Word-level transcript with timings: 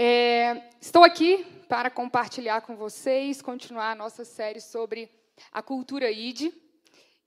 É, 0.00 0.70
estou 0.80 1.02
aqui 1.02 1.44
para 1.68 1.90
compartilhar 1.90 2.60
com 2.60 2.76
vocês, 2.76 3.42
continuar 3.42 3.90
a 3.90 3.94
nossa 3.96 4.24
série 4.24 4.60
sobre 4.60 5.10
a 5.50 5.60
cultura 5.60 6.08
ID. 6.08 6.52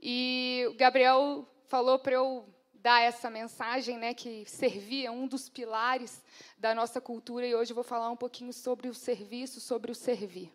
E 0.01 0.65
o 0.69 0.73
Gabriel 0.75 1.45
falou 1.65 1.99
para 1.99 2.13
eu 2.13 2.47
dar 2.75 3.01
essa 3.01 3.29
mensagem, 3.29 3.97
né, 3.97 4.13
que 4.13 4.45
servia 4.47 5.11
um 5.11 5.27
dos 5.27 5.49
pilares 5.49 6.23
da 6.57 6.73
nossa 6.73 7.01
cultura, 7.01 7.45
e 7.45 7.53
hoje 7.53 7.71
eu 7.71 7.75
vou 7.75 7.83
falar 7.83 8.09
um 8.09 8.15
pouquinho 8.15 8.53
sobre 8.53 8.87
o 8.87 8.93
serviço, 8.93 9.59
sobre 9.59 9.91
o 9.91 9.95
servir. 9.95 10.49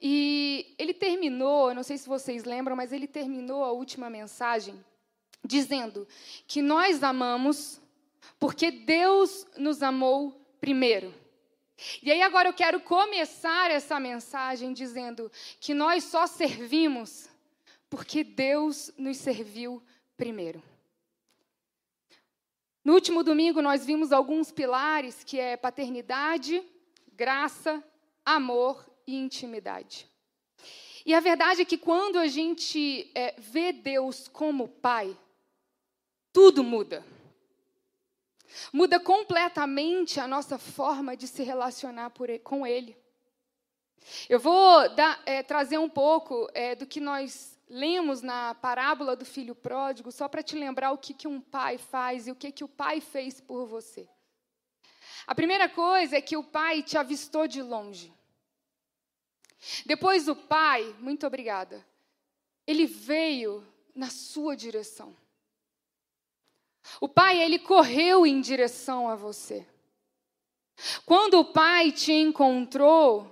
E 0.00 0.76
ele 0.78 0.94
terminou, 0.94 1.74
não 1.74 1.82
sei 1.82 1.98
se 1.98 2.08
vocês 2.08 2.44
lembram, 2.44 2.76
mas 2.76 2.92
ele 2.92 3.08
terminou 3.08 3.64
a 3.64 3.72
última 3.72 4.08
mensagem 4.08 4.76
dizendo 5.44 6.06
que 6.46 6.62
nós 6.62 7.02
amamos 7.02 7.80
porque 8.38 8.70
Deus 8.70 9.44
nos 9.56 9.82
amou 9.82 10.45
primeiro. 10.66 11.14
E 12.02 12.10
aí 12.10 12.22
agora 12.22 12.48
eu 12.48 12.52
quero 12.52 12.80
começar 12.80 13.70
essa 13.70 14.00
mensagem 14.00 14.72
dizendo 14.72 15.30
que 15.60 15.72
nós 15.72 16.02
só 16.02 16.26
servimos 16.26 17.28
porque 17.88 18.24
Deus 18.24 18.90
nos 18.98 19.16
serviu 19.18 19.80
primeiro. 20.16 20.60
No 22.84 22.94
último 22.94 23.22
domingo 23.22 23.62
nós 23.62 23.86
vimos 23.86 24.10
alguns 24.10 24.50
pilares 24.50 25.22
que 25.22 25.38
é 25.38 25.56
paternidade, 25.56 26.60
graça, 27.12 27.80
amor 28.24 28.84
e 29.06 29.14
intimidade. 29.14 30.10
E 31.04 31.14
a 31.14 31.20
verdade 31.20 31.62
é 31.62 31.64
que 31.64 31.78
quando 31.78 32.18
a 32.18 32.26
gente 32.26 33.08
é, 33.14 33.36
vê 33.38 33.72
Deus 33.72 34.26
como 34.26 34.66
Pai, 34.66 35.16
tudo 36.32 36.64
muda. 36.64 37.06
Muda 38.72 38.98
completamente 38.98 40.20
a 40.20 40.26
nossa 40.26 40.58
forma 40.58 41.16
de 41.16 41.26
se 41.26 41.42
relacionar 41.42 42.12
ele, 42.20 42.38
com 42.38 42.66
Ele. 42.66 42.96
Eu 44.28 44.38
vou 44.38 44.88
dar, 44.94 45.20
é, 45.26 45.42
trazer 45.42 45.78
um 45.78 45.88
pouco 45.88 46.48
é, 46.54 46.74
do 46.74 46.86
que 46.86 47.00
nós 47.00 47.58
lemos 47.68 48.22
na 48.22 48.54
parábola 48.54 49.16
do 49.16 49.24
filho 49.24 49.54
pródigo, 49.54 50.12
só 50.12 50.28
para 50.28 50.42
te 50.42 50.54
lembrar 50.54 50.92
o 50.92 50.98
que, 50.98 51.12
que 51.12 51.26
um 51.26 51.40
pai 51.40 51.78
faz 51.78 52.26
e 52.26 52.30
o 52.30 52.36
que, 52.36 52.52
que 52.52 52.64
o 52.64 52.68
pai 52.68 53.00
fez 53.00 53.40
por 53.40 53.66
você. 53.66 54.08
A 55.26 55.34
primeira 55.34 55.68
coisa 55.68 56.16
é 56.16 56.20
que 56.20 56.36
o 56.36 56.44
pai 56.44 56.82
te 56.82 56.96
avistou 56.96 57.48
de 57.48 57.60
longe. 57.60 58.12
Depois 59.84 60.28
o 60.28 60.36
pai, 60.36 60.94
muito 61.00 61.26
obrigada, 61.26 61.84
ele 62.66 62.86
veio 62.86 63.66
na 63.94 64.10
sua 64.10 64.56
direção. 64.56 65.16
O 67.00 67.08
pai, 67.08 67.40
ele 67.42 67.58
correu 67.58 68.26
em 68.26 68.40
direção 68.40 69.08
a 69.08 69.14
você. 69.14 69.66
Quando 71.04 71.40
o 71.40 71.44
pai 71.44 71.90
te 71.90 72.12
encontrou, 72.12 73.30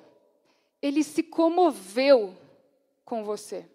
ele 0.81 1.03
se 1.03 1.23
comoveu 1.23 2.37
com 3.05 3.25
você. 3.25 3.69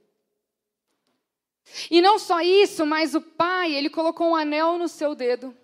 E 1.90 2.02
não 2.02 2.18
só 2.18 2.42
isso, 2.42 2.86
mas 2.86 3.14
o 3.14 3.22
pai, 3.22 3.74
ele 3.74 3.90
colocou 3.90 4.30
um 4.30 4.36
anel 4.36 4.78
no 4.78 4.88
seu 4.88 5.14
dedo. 5.14 5.56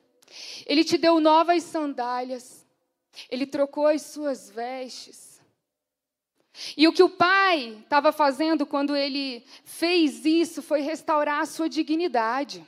Ele 0.66 0.84
te 0.84 0.98
deu 0.98 1.20
novas 1.20 1.64
sandálias. 1.64 2.66
Ele 3.30 3.46
trocou 3.46 3.88
as 3.88 4.02
suas 4.04 4.50
vestes. 4.50 5.42
E 6.78 6.88
o 6.88 6.94
que 6.94 7.04
o 7.04 7.10
pai 7.10 7.80
estava 7.84 8.12
fazendo 8.12 8.66
quando 8.66 8.96
ele 8.96 9.44
fez 9.64 10.26
isso 10.26 10.62
foi 10.62 10.82
restaurar 10.82 11.42
a 11.42 11.46
sua 11.46 11.68
dignidade. 11.68 12.66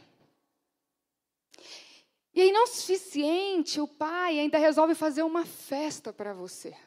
E 2.38 2.42
aí, 2.42 2.52
não 2.52 2.68
suficiente, 2.68 3.82
o 3.82 3.88
pai 3.88 4.38
ainda 4.38 4.60
resolve 4.60 4.94
fazer 4.94 5.24
uma 5.24 5.44
festa 5.44 6.14
para 6.14 6.36
você. 6.36 6.78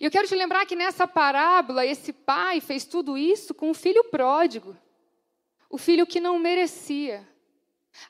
E 0.00 0.04
eu 0.04 0.10
quero 0.10 0.26
te 0.26 0.34
lembrar 0.34 0.66
que 0.66 0.74
nessa 0.74 1.06
parábola, 1.06 1.86
esse 1.86 2.12
pai 2.12 2.60
fez 2.60 2.84
tudo 2.84 3.16
isso 3.16 3.54
com 3.54 3.70
o 3.70 3.74
filho 3.74 4.02
pródigo, 4.10 4.76
o 5.70 5.78
filho 5.78 6.08
que 6.08 6.18
não 6.18 6.40
merecia. 6.40 7.24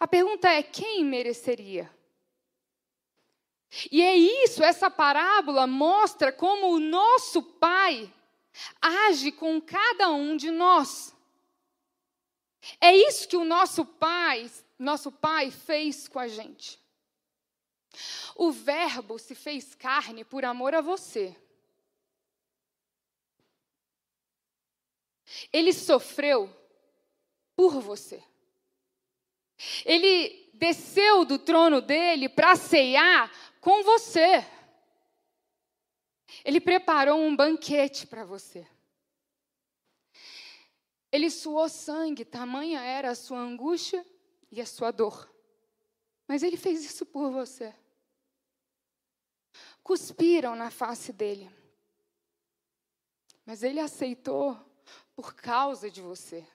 A 0.01 0.09
pergunta 0.09 0.49
é: 0.49 0.63
quem 0.63 1.05
mereceria? 1.05 1.95
E 3.93 4.01
é 4.01 4.17
isso, 4.17 4.65
essa 4.65 4.91
parábola 4.91 5.67
mostra 5.67 6.33
como 6.33 6.69
o 6.73 6.81
nosso 6.81 7.43
pai 7.43 8.11
age 8.81 9.33
com 9.33 9.61
cada 9.61 10.09
um 10.09 10.35
de 10.35 10.51
nós. 10.51 11.15
É 12.81 12.97
isso 12.97 13.29
que 13.29 13.37
o 13.37 13.45
nosso 13.45 13.85
pai 13.85 14.51
nosso 14.79 15.11
Pai 15.11 15.51
fez 15.51 16.07
com 16.07 16.19
a 16.19 16.29
gente. 16.29 16.79
O 18.37 18.53
Verbo 18.53 19.19
se 19.19 19.35
fez 19.35 19.75
carne 19.75 20.25
por 20.25 20.45
amor 20.45 20.75
a 20.75 20.81
você. 20.81 21.37
Ele 25.53 25.73
sofreu 25.73 26.49
por 27.57 27.81
você. 27.81 28.23
Ele 29.85 30.51
desceu 30.55 31.25
do 31.25 31.39
trono 31.39 31.81
dele 31.81 32.29
para 32.29 32.55
ceiar 32.55 33.31
com 33.61 33.83
você. 33.83 34.47
Ele 36.45 36.61
preparou 36.61 37.19
um 37.21 37.35
banquete 37.35 38.07
para 38.07 38.25
você. 38.25 38.67
Ele 41.11 41.31
suou 41.31 41.69
sangue, 41.69 42.25
tamanha 42.25 42.81
era 42.81 43.11
a 43.11 43.15
sua 43.15 43.39
angústia 43.39 44.05
e 44.51 44.61
a 44.61 44.67
sua 44.67 44.91
dor. 44.91 45.33
Mas 46.27 46.43
ele 46.43 46.57
fez 46.57 46.85
isso 46.85 47.07
por 47.07 47.31
você. 47.31 47.75
Cuspiram 49.83 50.55
na 50.55 50.71
face 50.71 51.13
dele. 51.13 51.51
Mas 53.47 53.63
ele 53.63 53.81
aceitou 53.81 54.59
por 55.15 55.35
causa 55.35 55.91
de 55.91 56.01
você. 56.01 56.47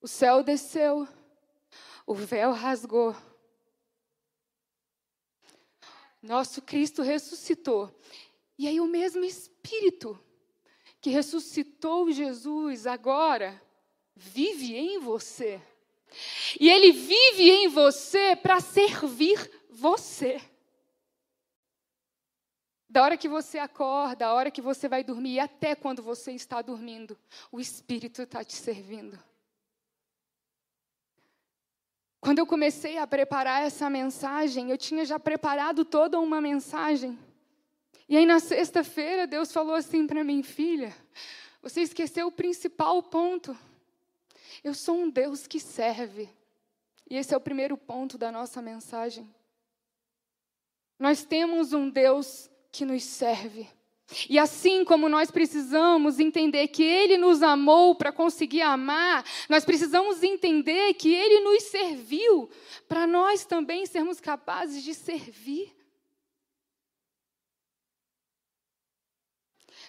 O 0.00 0.06
céu 0.06 0.42
desceu, 0.42 1.08
o 2.06 2.14
véu 2.14 2.52
rasgou. 2.52 3.16
Nosso 6.22 6.60
Cristo 6.60 7.02
ressuscitou. 7.02 7.92
E 8.58 8.66
aí, 8.66 8.80
o 8.80 8.86
mesmo 8.86 9.24
Espírito 9.24 10.18
que 11.00 11.10
ressuscitou 11.10 12.10
Jesus 12.10 12.86
agora 12.86 13.62
vive 14.16 14.74
em 14.74 14.98
você. 14.98 15.60
E 16.58 16.70
ele 16.70 16.92
vive 16.92 17.50
em 17.50 17.68
você 17.68 18.34
para 18.34 18.58
servir 18.60 19.50
você. 19.68 20.40
Da 22.88 23.02
hora 23.02 23.16
que 23.16 23.28
você 23.28 23.58
acorda, 23.58 24.16
da 24.16 24.32
hora 24.32 24.50
que 24.50 24.62
você 24.62 24.88
vai 24.88 25.04
dormir, 25.04 25.34
e 25.34 25.40
até 25.40 25.74
quando 25.74 26.02
você 26.02 26.32
está 26.32 26.62
dormindo, 26.62 27.18
o 27.52 27.60
Espírito 27.60 28.22
está 28.22 28.42
te 28.42 28.54
servindo. 28.54 29.22
Quando 32.20 32.38
eu 32.38 32.46
comecei 32.46 32.96
a 32.96 33.06
preparar 33.06 33.62
essa 33.62 33.90
mensagem, 33.90 34.70
eu 34.70 34.78
tinha 34.78 35.04
já 35.04 35.18
preparado 35.18 35.84
toda 35.84 36.18
uma 36.18 36.40
mensagem. 36.40 37.18
E 38.08 38.16
aí 38.16 38.24
na 38.24 38.40
sexta-feira, 38.40 39.26
Deus 39.26 39.52
falou 39.52 39.74
assim 39.74 40.06
para 40.06 40.24
mim, 40.24 40.42
filha, 40.42 40.96
você 41.60 41.82
esqueceu 41.82 42.28
o 42.28 42.32
principal 42.32 43.02
ponto. 43.02 43.56
Eu 44.62 44.74
sou 44.74 44.96
um 44.96 45.10
Deus 45.10 45.46
que 45.46 45.60
serve. 45.60 46.28
E 47.08 47.16
esse 47.16 47.32
é 47.32 47.36
o 47.36 47.40
primeiro 47.40 47.76
ponto 47.76 48.18
da 48.18 48.32
nossa 48.32 48.60
mensagem. 48.60 49.32
Nós 50.98 51.24
temos 51.24 51.72
um 51.72 51.88
Deus 51.88 52.50
que 52.72 52.84
nos 52.84 53.04
serve. 53.04 53.68
E 54.28 54.38
assim 54.38 54.84
como 54.84 55.08
nós 55.08 55.30
precisamos 55.30 56.20
entender 56.20 56.68
que 56.68 56.82
Ele 56.82 57.16
nos 57.16 57.42
amou 57.42 57.94
para 57.94 58.12
conseguir 58.12 58.62
amar, 58.62 59.24
nós 59.48 59.64
precisamos 59.64 60.22
entender 60.22 60.94
que 60.94 61.12
Ele 61.12 61.40
nos 61.40 61.64
serviu 61.64 62.48
para 62.88 63.06
nós 63.06 63.44
também 63.44 63.84
sermos 63.84 64.20
capazes 64.20 64.82
de 64.82 64.94
servir. 64.94 65.74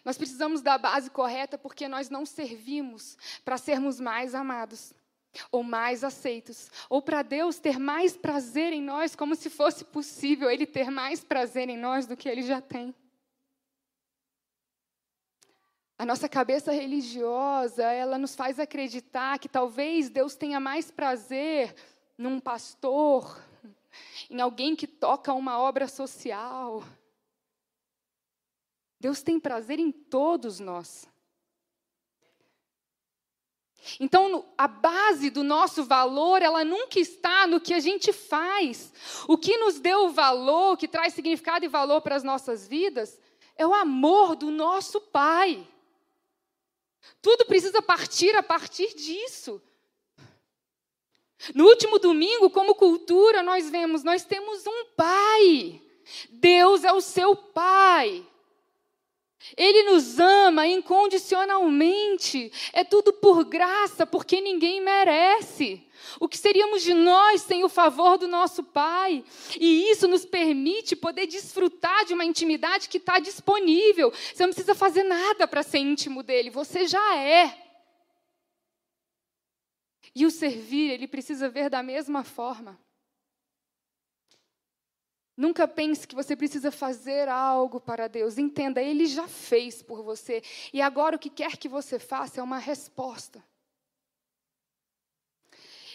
Nós 0.07 0.17
precisamos 0.17 0.61
da 0.61 0.77
base 0.77 1.09
correta 1.09 1.57
porque 1.57 1.85
nós 1.85 2.09
não 2.09 2.25
servimos 2.25 3.17
para 3.43 3.57
sermos 3.57 3.99
mais 3.99 4.33
amados. 4.33 4.93
ou 5.51 5.61
mais 5.61 6.03
aceitos, 6.03 6.71
ou 6.89 7.01
para 7.01 7.21
Deus 7.21 7.59
ter 7.59 7.77
mais 7.77 8.15
prazer 8.15 8.71
em 8.71 8.81
nós, 8.81 9.15
como 9.15 9.35
se 9.35 9.49
fosse 9.49 9.83
possível 9.83 10.49
Ele 10.49 10.65
ter 10.65 10.89
mais 10.89 11.23
prazer 11.23 11.69
em 11.69 11.77
nós 11.77 12.07
do 12.07 12.15
que 12.15 12.27
Ele 12.27 12.41
já 12.41 12.61
tem. 12.61 12.95
A 15.99 16.05
nossa 16.05 16.29
cabeça 16.29 16.71
religiosa, 16.71 17.83
ela 17.83 18.17
nos 18.17 18.33
faz 18.33 18.59
acreditar 18.59 19.37
que 19.37 19.49
talvez 19.49 20.09
Deus 20.09 20.35
tenha 20.35 20.59
mais 20.59 20.89
prazer 20.89 21.75
num 22.17 22.39
pastor, 22.39 23.39
em 24.29 24.39
alguém 24.39 24.75
que 24.75 24.87
toca 24.87 25.33
uma 25.33 25.59
obra 25.59 25.87
social. 25.87 26.81
Deus 28.99 29.21
tem 29.21 29.39
prazer 29.39 29.79
em 29.79 29.91
todos 29.91 30.59
nós. 30.59 31.07
Então, 33.99 34.45
a 34.57 34.67
base 34.67 35.29
do 35.29 35.43
nosso 35.43 35.83
valor, 35.83 36.41
ela 36.41 36.65
nunca 36.65 36.99
está 36.99 37.47
no 37.47 37.61
que 37.61 37.73
a 37.73 37.79
gente 37.79 38.11
faz. 38.11 38.91
O 39.27 39.37
que 39.37 39.57
nos 39.57 39.79
deu 39.79 40.09
valor, 40.09 40.77
que 40.77 40.87
traz 40.87 41.13
significado 41.13 41.63
e 41.63 41.69
valor 41.69 42.01
para 42.01 42.15
as 42.15 42.23
nossas 42.23 42.67
vidas, 42.67 43.19
é 43.55 43.65
o 43.65 43.73
amor 43.73 44.35
do 44.35 44.51
nosso 44.51 44.99
Pai. 44.99 45.65
Tudo 47.21 47.45
precisa 47.45 47.81
partir 47.81 48.35
a 48.35 48.43
partir 48.43 48.93
disso. 48.93 49.61
No 51.53 51.65
último 51.65 51.99
domingo, 51.99 52.49
como 52.49 52.75
cultura, 52.75 53.43
nós 53.43 53.69
vemos, 53.69 54.03
nós 54.03 54.25
temos 54.25 54.65
um 54.65 54.85
Pai. 54.95 55.81
Deus 56.29 56.83
é 56.83 56.91
o 56.91 57.01
seu 57.01 57.35
Pai. 57.35 58.25
Ele 59.55 59.83
nos 59.83 60.19
ama 60.19 60.67
incondicionalmente. 60.67 62.51
É 62.73 62.83
tudo 62.83 63.13
por 63.13 63.45
graça, 63.45 64.05
porque 64.05 64.41
ninguém 64.41 64.81
merece. 64.81 65.83
O 66.19 66.27
que 66.27 66.37
seríamos 66.37 66.83
de 66.83 66.93
nós 66.93 67.41
sem 67.41 67.63
o 67.63 67.69
favor 67.69 68.17
do 68.17 68.27
nosso 68.27 68.63
Pai? 68.63 69.23
E 69.59 69.89
isso 69.91 70.07
nos 70.07 70.25
permite 70.25 70.95
poder 70.95 71.27
desfrutar 71.27 72.05
de 72.05 72.13
uma 72.13 72.25
intimidade 72.25 72.89
que 72.89 72.97
está 72.97 73.19
disponível. 73.19 74.11
Você 74.11 74.43
não 74.43 74.53
precisa 74.53 74.75
fazer 74.75 75.03
nada 75.03 75.47
para 75.47 75.63
ser 75.63 75.79
íntimo 75.79 76.23
dele, 76.23 76.49
você 76.49 76.87
já 76.87 77.17
é. 77.17 77.65
E 80.15 80.25
o 80.25 80.31
servir, 80.31 80.91
ele 80.91 81.07
precisa 81.07 81.47
ver 81.47 81.69
da 81.69 81.83
mesma 81.83 82.23
forma. 82.23 82.79
Nunca 85.37 85.67
pense 85.67 86.07
que 86.07 86.15
você 86.15 86.35
precisa 86.35 86.71
fazer 86.71 87.29
algo 87.29 87.79
para 87.79 88.09
Deus. 88.09 88.39
Entenda, 88.39 88.81
Ele 88.81 89.05
já 89.05 89.27
fez 89.27 89.83
por 89.83 90.01
você. 90.01 90.41
E 90.73 90.81
agora 90.81 91.15
o 91.15 91.19
que 91.19 91.29
quer 91.29 91.55
que 91.55 91.69
você 91.69 91.99
faça 91.99 92.39
é 92.41 92.43
uma 92.43 92.57
resposta. 92.57 93.43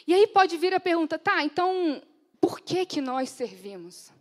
E 0.07 0.15
aí 0.15 0.27
pode 0.29 0.57
vir 0.57 0.73
a 0.73 0.81
pergunta, 0.81 1.19
tá, 1.19 1.45
então 1.45 2.03
por 2.41 2.61
que 2.61 2.87
que 2.87 3.01
nós 3.01 3.31
servimos? 3.31 4.13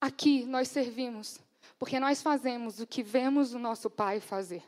Aqui 0.00 0.44
nós 0.44 0.68
servimos 0.68 1.40
porque 1.78 1.98
nós 1.98 2.22
fazemos 2.22 2.80
o 2.80 2.86
que 2.86 3.02
vemos 3.02 3.52
o 3.54 3.58
nosso 3.58 3.90
Pai 3.90 4.20
fazer. 4.20 4.62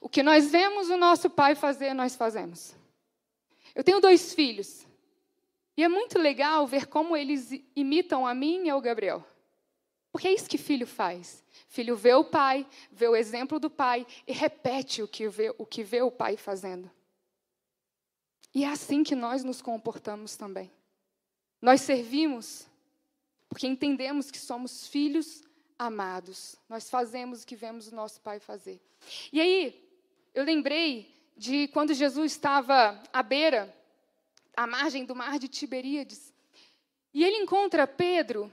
O 0.00 0.08
que 0.08 0.22
nós 0.22 0.50
vemos 0.50 0.88
o 0.88 0.96
nosso 0.96 1.28
Pai 1.28 1.54
fazer, 1.54 1.94
nós 1.94 2.16
fazemos. 2.16 2.74
Eu 3.74 3.84
tenho 3.84 4.00
dois 4.00 4.34
filhos. 4.34 4.85
E 5.76 5.82
é 5.82 5.88
muito 5.88 6.18
legal 6.18 6.66
ver 6.66 6.86
como 6.86 7.16
eles 7.16 7.50
imitam 7.74 8.26
a 8.26 8.34
mim 8.34 8.64
e 8.64 8.70
ao 8.70 8.80
Gabriel. 8.80 9.24
Porque 10.10 10.28
é 10.28 10.32
isso 10.32 10.48
que 10.48 10.56
filho 10.56 10.86
faz. 10.86 11.44
Filho 11.68 11.94
vê 11.94 12.14
o 12.14 12.24
pai, 12.24 12.66
vê 12.90 13.06
o 13.06 13.14
exemplo 13.14 13.60
do 13.60 13.68
pai 13.68 14.06
e 14.26 14.32
repete 14.32 15.02
o 15.02 15.08
que 15.08 15.28
vê 15.28 15.54
o, 15.58 15.66
que 15.66 15.82
vê 15.82 16.00
o 16.00 16.10
pai 16.10 16.38
fazendo. 16.38 16.90
E 18.54 18.64
é 18.64 18.68
assim 18.68 19.04
que 19.04 19.14
nós 19.14 19.44
nos 19.44 19.60
comportamos 19.60 20.34
também. 20.34 20.72
Nós 21.60 21.82
servimos 21.82 22.66
porque 23.50 23.66
entendemos 23.66 24.30
que 24.30 24.38
somos 24.38 24.88
filhos 24.88 25.42
amados. 25.78 26.56
Nós 26.68 26.88
fazemos 26.88 27.42
o 27.42 27.46
que 27.46 27.54
vemos 27.54 27.88
o 27.88 27.94
nosso 27.94 28.20
pai 28.22 28.40
fazer. 28.40 28.80
E 29.30 29.40
aí, 29.40 29.86
eu 30.34 30.44
lembrei 30.44 31.14
de 31.36 31.68
quando 31.68 31.92
Jesus 31.92 32.32
estava 32.32 33.02
à 33.12 33.22
beira 33.22 33.74
à 34.56 34.66
margem 34.66 35.04
do 35.04 35.14
mar 35.14 35.38
de 35.38 35.48
Tiberíades. 35.48 36.32
E 37.12 37.24
ele 37.24 37.36
encontra 37.36 37.86
Pedro 37.86 38.50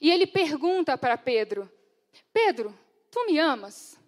e 0.00 0.10
ele 0.10 0.26
pergunta 0.26 0.96
para 0.96 1.18
Pedro: 1.18 1.70
Pedro, 2.32 2.76
tu 3.10 3.26
me 3.26 3.38
amas? 3.38 3.98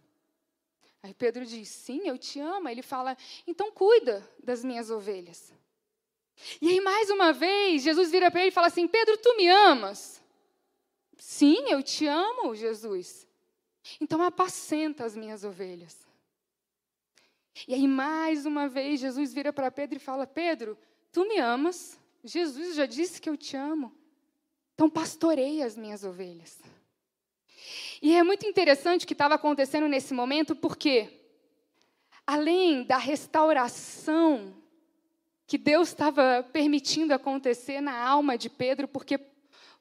Aí 1.03 1.13
Pedro 1.13 1.45
diz: 1.45 1.69
Sim, 1.69 2.09
eu 2.09 2.17
te 2.17 2.41
amo. 2.41 2.69
Ele 2.69 2.83
fala: 2.83 3.17
Então 3.47 3.71
cuida 3.71 4.29
das 4.43 4.65
minhas 4.65 4.91
ovelhas. 4.91 5.53
E 6.61 6.69
aí, 6.69 6.81
mais 6.81 7.11
uma 7.11 7.33
vez, 7.33 7.83
Jesus 7.83 8.11
vira 8.11 8.31
para 8.31 8.41
ele 8.41 8.49
e 8.49 8.53
fala 8.53 8.69
assim: 8.69 8.89
Pedro, 8.89 9.17
tu 9.19 9.37
me 9.37 9.49
amas? 9.49 10.21
Sim, 11.19 11.69
eu 11.69 11.83
te 11.83 12.07
amo, 12.07 12.55
Jesus. 12.55 13.27
Então 14.01 14.23
apacenta 14.23 15.05
as 15.05 15.15
minhas 15.15 15.45
ovelhas. 15.45 16.05
E 17.69 17.75
aí, 17.75 17.87
mais 17.87 18.47
uma 18.47 18.69
vez, 18.69 19.01
Jesus 19.01 19.33
vira 19.33 19.53
para 19.53 19.71
Pedro 19.71 19.97
e 19.97 20.01
fala: 20.01 20.27
Pedro, 20.27 20.77
Tu 21.15 21.25
me 21.29 21.39
amas, 21.39 21.97
Jesus 22.25 22.75
já 22.75 22.87
disse 22.87 23.21
que 23.21 23.31
eu 23.31 23.37
te 23.37 23.57
amo. 23.57 23.93
Então 24.75 24.91
pastorei 24.91 25.63
as 25.63 25.77
minhas 25.77 26.03
ovelhas. 26.03 26.61
E 28.03 28.17
é 28.17 28.25
muito 28.25 28.45
interessante 28.45 29.05
o 29.05 29.07
que 29.07 29.15
estava 29.15 29.37
acontecendo 29.37 29.87
nesse 29.87 30.13
momento, 30.13 30.57
porque 30.57 31.09
além 32.27 32.83
da 32.83 32.97
restauração 32.97 34.57
que 35.47 35.57
Deus 35.57 35.91
estava 35.91 36.45
permitindo 36.53 37.15
acontecer 37.15 37.81
na 37.81 37.97
alma 37.97 38.37
de 38.37 38.51
Pedro, 38.51 38.89
porque 38.89 39.21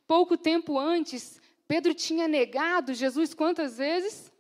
pouco 0.05 0.37
tempo 0.37 0.77
antes 0.77 1.41
Pedro 1.67 1.95
tinha 1.95 2.27
negado 2.27 2.93
Jesus 2.93 3.33
quantas 3.33 3.79
vezes? 3.79 4.31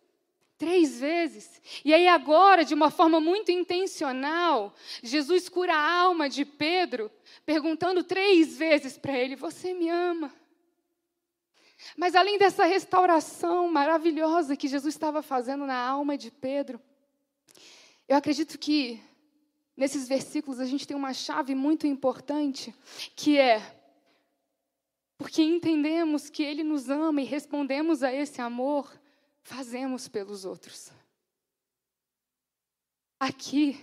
Três 0.63 0.97
vezes. 0.97 1.61
E 1.83 1.93
aí, 1.93 2.07
agora, 2.07 2.63
de 2.63 2.73
uma 2.73 2.89
forma 2.89 3.19
muito 3.19 3.51
intencional, 3.51 4.73
Jesus 5.01 5.49
cura 5.49 5.75
a 5.75 5.99
alma 5.99 6.29
de 6.29 6.45
Pedro, 6.45 7.11
perguntando 7.45 8.01
três 8.01 8.57
vezes 8.57 8.97
para 8.97 9.11
ele: 9.17 9.35
Você 9.35 9.73
me 9.73 9.89
ama? 9.89 10.33
Mas 11.97 12.15
além 12.15 12.37
dessa 12.37 12.63
restauração 12.63 13.69
maravilhosa 13.69 14.55
que 14.55 14.69
Jesus 14.69 14.95
estava 14.95 15.21
fazendo 15.21 15.65
na 15.65 15.75
alma 15.75 16.17
de 16.17 16.31
Pedro, 16.31 16.79
eu 18.07 18.15
acredito 18.15 18.57
que 18.57 19.03
nesses 19.75 20.07
versículos 20.07 20.61
a 20.61 20.65
gente 20.65 20.87
tem 20.87 20.95
uma 20.95 21.13
chave 21.13 21.53
muito 21.53 21.85
importante, 21.85 22.73
que 23.17 23.37
é 23.37 23.61
porque 25.17 25.43
entendemos 25.43 26.29
que 26.29 26.41
Ele 26.41 26.63
nos 26.63 26.89
ama 26.89 27.21
e 27.21 27.25
respondemos 27.25 28.01
a 28.01 28.13
esse 28.13 28.39
amor 28.39 29.02
fazemos 29.43 30.07
pelos 30.07 30.45
outros. 30.45 30.91
Aqui, 33.19 33.79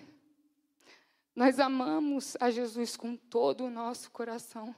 nós 1.34 1.58
amamos 1.58 2.36
a 2.40 2.50
Jesus 2.50 2.96
com 2.96 3.16
todo 3.16 3.64
o 3.64 3.70
nosso 3.70 4.10
coração. 4.10 4.74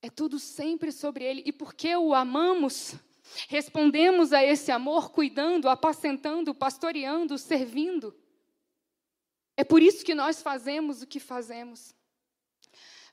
É 0.00 0.08
tudo 0.08 0.38
sempre 0.38 0.92
sobre 0.92 1.24
Ele. 1.24 1.42
E 1.44 1.52
porque 1.52 1.94
o 1.96 2.14
amamos, 2.14 2.94
respondemos 3.48 4.32
a 4.32 4.44
esse 4.44 4.70
amor 4.70 5.10
cuidando, 5.10 5.68
apacentando, 5.68 6.54
pastoreando, 6.54 7.36
servindo. 7.38 8.14
É 9.56 9.64
por 9.64 9.82
isso 9.82 10.04
que 10.04 10.14
nós 10.14 10.42
fazemos 10.42 11.02
o 11.02 11.06
que 11.06 11.20
fazemos. 11.20 11.94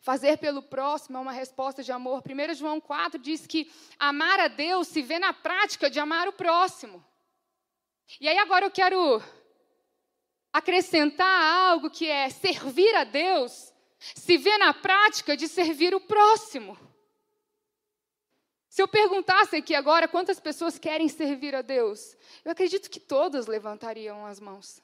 Fazer 0.02 0.38
pelo 0.38 0.64
próximo 0.64 1.20
é 1.20 1.22
uma 1.22 1.32
resposta 1.32 1.84
de 1.84 1.92
amor. 1.92 2.24
1 2.28 2.56
João 2.56 2.82
4 2.82 3.20
diz 3.20 3.46
que 3.46 3.72
amar 4.00 4.40
a 4.40 4.48
Deus 4.48 4.88
se 4.88 5.02
vê 5.04 5.20
na 5.20 5.32
prática 5.32 5.92
de 5.92 6.00
amar 6.00 6.28
o 6.28 6.34
próximo. 6.34 7.06
E 8.20 8.28
aí 8.28 8.40
agora 8.40 8.66
eu 8.66 8.72
quero 8.72 9.22
acrescentar 10.52 11.70
algo 11.70 11.90
que 11.90 12.08
é 12.08 12.30
servir 12.30 12.94
a 12.96 13.04
Deus, 13.04 13.72
se 14.00 14.38
vê 14.40 14.58
na 14.58 14.74
prática 14.74 15.38
de 15.38 15.48
servir 15.48 15.94
o 15.94 16.02
próximo. 16.02 16.78
Se 18.68 18.82
eu 18.82 18.88
perguntasse 18.88 19.56
aqui 19.56 19.76
agora 19.76 20.08
quantas 20.08 20.40
pessoas 20.40 20.80
querem 20.80 21.08
servir 21.08 21.54
a 21.54 21.62
Deus, 21.62 22.18
eu 22.44 22.52
acredito 22.52 22.90
que 22.90 23.00
todas 23.00 23.46
levantariam 23.46 24.26
as 24.26 24.40
mãos. 24.40 24.82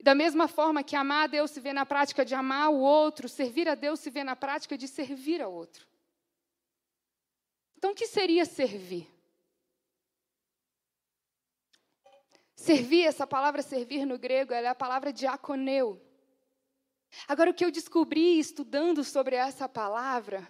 Da 0.00 0.14
mesma 0.14 0.46
forma 0.46 0.84
que 0.84 0.94
amar 0.94 1.24
a 1.24 1.26
Deus 1.26 1.50
se 1.50 1.60
vê 1.60 1.72
na 1.72 1.86
prática 1.86 2.24
de 2.24 2.34
amar 2.34 2.70
o 2.70 2.78
outro, 2.78 3.28
servir 3.28 3.68
a 3.68 3.74
Deus 3.74 4.00
se 4.00 4.10
vê 4.10 4.22
na 4.22 4.36
prática 4.36 4.76
de 4.76 4.86
servir 4.86 5.40
ao 5.40 5.52
outro. 5.52 5.86
Então, 7.76 7.92
o 7.92 7.94
que 7.94 8.06
seria 8.06 8.44
servir? 8.44 9.10
Servir, 12.54 13.04
essa 13.04 13.26
palavra 13.26 13.62
servir 13.62 14.06
no 14.06 14.18
grego, 14.18 14.52
é 14.52 14.66
a 14.66 14.74
palavra 14.74 15.12
diaconeu. 15.12 16.02
Agora, 17.28 17.50
o 17.50 17.54
que 17.54 17.64
eu 17.64 17.70
descobri 17.70 18.38
estudando 18.38 19.04
sobre 19.04 19.36
essa 19.36 19.68
palavra 19.68 20.48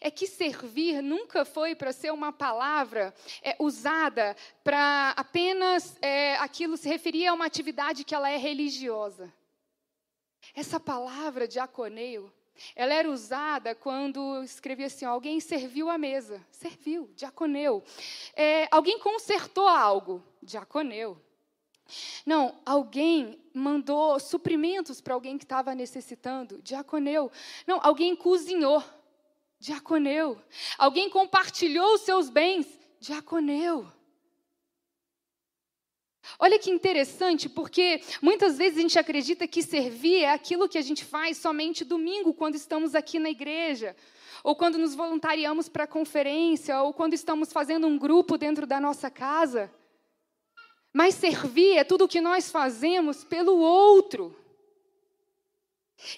é 0.00 0.10
que 0.10 0.26
servir 0.26 1.02
nunca 1.02 1.44
foi 1.44 1.74
para 1.74 1.92
ser 1.92 2.12
uma 2.12 2.32
palavra 2.32 3.14
é, 3.42 3.56
usada 3.58 4.36
para 4.62 5.10
apenas 5.16 5.96
é, 6.00 6.36
aquilo 6.36 6.76
se 6.76 6.88
referir 6.88 7.26
a 7.26 7.34
uma 7.34 7.46
atividade 7.46 8.04
que 8.04 8.14
ela 8.14 8.30
é 8.30 8.36
religiosa. 8.36 9.32
Essa 10.54 10.78
palavra 10.78 11.46
diaconeio, 11.46 12.32
ela 12.76 12.92
era 12.92 13.10
usada 13.10 13.74
quando 13.74 14.42
escrevia 14.42 14.86
assim: 14.86 15.04
alguém 15.04 15.40
serviu 15.40 15.88
a 15.88 15.96
mesa, 15.96 16.44
serviu, 16.50 17.10
diaconeu. 17.14 17.82
É, 18.34 18.68
alguém 18.70 18.98
consertou 18.98 19.68
algo, 19.68 20.22
diaconeu. 20.42 21.20
Não, 22.24 22.60
alguém 22.64 23.38
mandou 23.52 24.18
suprimentos 24.18 25.00
para 25.00 25.14
alguém 25.14 25.36
que 25.36 25.44
estava 25.44 25.74
necessitando, 25.74 26.60
diaconeu. 26.62 27.30
Não, 27.66 27.80
alguém 27.82 28.14
cozinhou, 28.14 28.82
diaconeu. 29.62 30.42
Alguém 30.76 31.08
compartilhou 31.08 31.94
os 31.94 32.00
seus 32.00 32.28
bens, 32.28 32.66
diaconeu. 32.98 33.86
Olha 36.36 36.58
que 36.58 36.70
interessante, 36.70 37.48
porque 37.48 38.02
muitas 38.20 38.58
vezes 38.58 38.78
a 38.78 38.80
gente 38.82 38.98
acredita 38.98 39.46
que 39.46 39.62
servir 39.62 40.24
é 40.24 40.32
aquilo 40.32 40.68
que 40.68 40.78
a 40.78 40.82
gente 40.82 41.04
faz 41.04 41.36
somente 41.36 41.84
domingo, 41.84 42.34
quando 42.34 42.56
estamos 42.56 42.96
aqui 42.96 43.20
na 43.20 43.30
igreja, 43.30 43.94
ou 44.42 44.56
quando 44.56 44.78
nos 44.78 44.96
voluntariamos 44.96 45.68
para 45.68 45.84
a 45.84 45.86
conferência, 45.86 46.82
ou 46.82 46.92
quando 46.92 47.14
estamos 47.14 47.52
fazendo 47.52 47.86
um 47.86 47.96
grupo 47.96 48.36
dentro 48.36 48.66
da 48.66 48.80
nossa 48.80 49.08
casa. 49.10 49.72
Mas 50.92 51.14
servir 51.14 51.76
é 51.76 51.84
tudo 51.84 52.06
o 52.06 52.08
que 52.08 52.20
nós 52.20 52.50
fazemos 52.50 53.22
pelo 53.22 53.56
outro. 53.58 54.36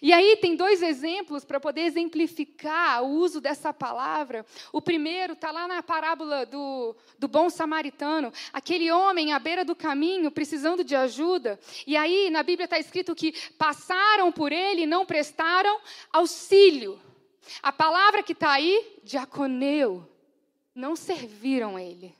E 0.00 0.12
aí 0.12 0.36
tem 0.36 0.56
dois 0.56 0.82
exemplos 0.82 1.44
para 1.44 1.60
poder 1.60 1.82
exemplificar 1.82 3.02
o 3.02 3.08
uso 3.08 3.40
dessa 3.40 3.72
palavra. 3.72 4.44
O 4.72 4.80
primeiro 4.80 5.34
está 5.34 5.50
lá 5.50 5.66
na 5.68 5.82
parábola 5.82 6.46
do, 6.46 6.96
do 7.18 7.28
bom 7.28 7.50
samaritano, 7.50 8.32
aquele 8.52 8.90
homem 8.90 9.32
à 9.32 9.38
beira 9.38 9.64
do 9.64 9.74
caminho 9.74 10.30
precisando 10.30 10.84
de 10.84 10.94
ajuda. 10.94 11.58
E 11.86 11.96
aí 11.96 12.30
na 12.30 12.42
Bíblia 12.42 12.64
está 12.64 12.78
escrito 12.78 13.14
que 13.14 13.34
passaram 13.58 14.30
por 14.32 14.52
ele 14.52 14.82
e 14.82 14.86
não 14.86 15.06
prestaram 15.06 15.80
auxílio. 16.12 17.00
A 17.62 17.72
palavra 17.72 18.22
que 18.22 18.32
está 18.32 18.52
aí, 18.52 19.00
diaconeu, 19.02 20.08
não 20.74 20.96
serviram 20.96 21.78
ele. 21.78 22.14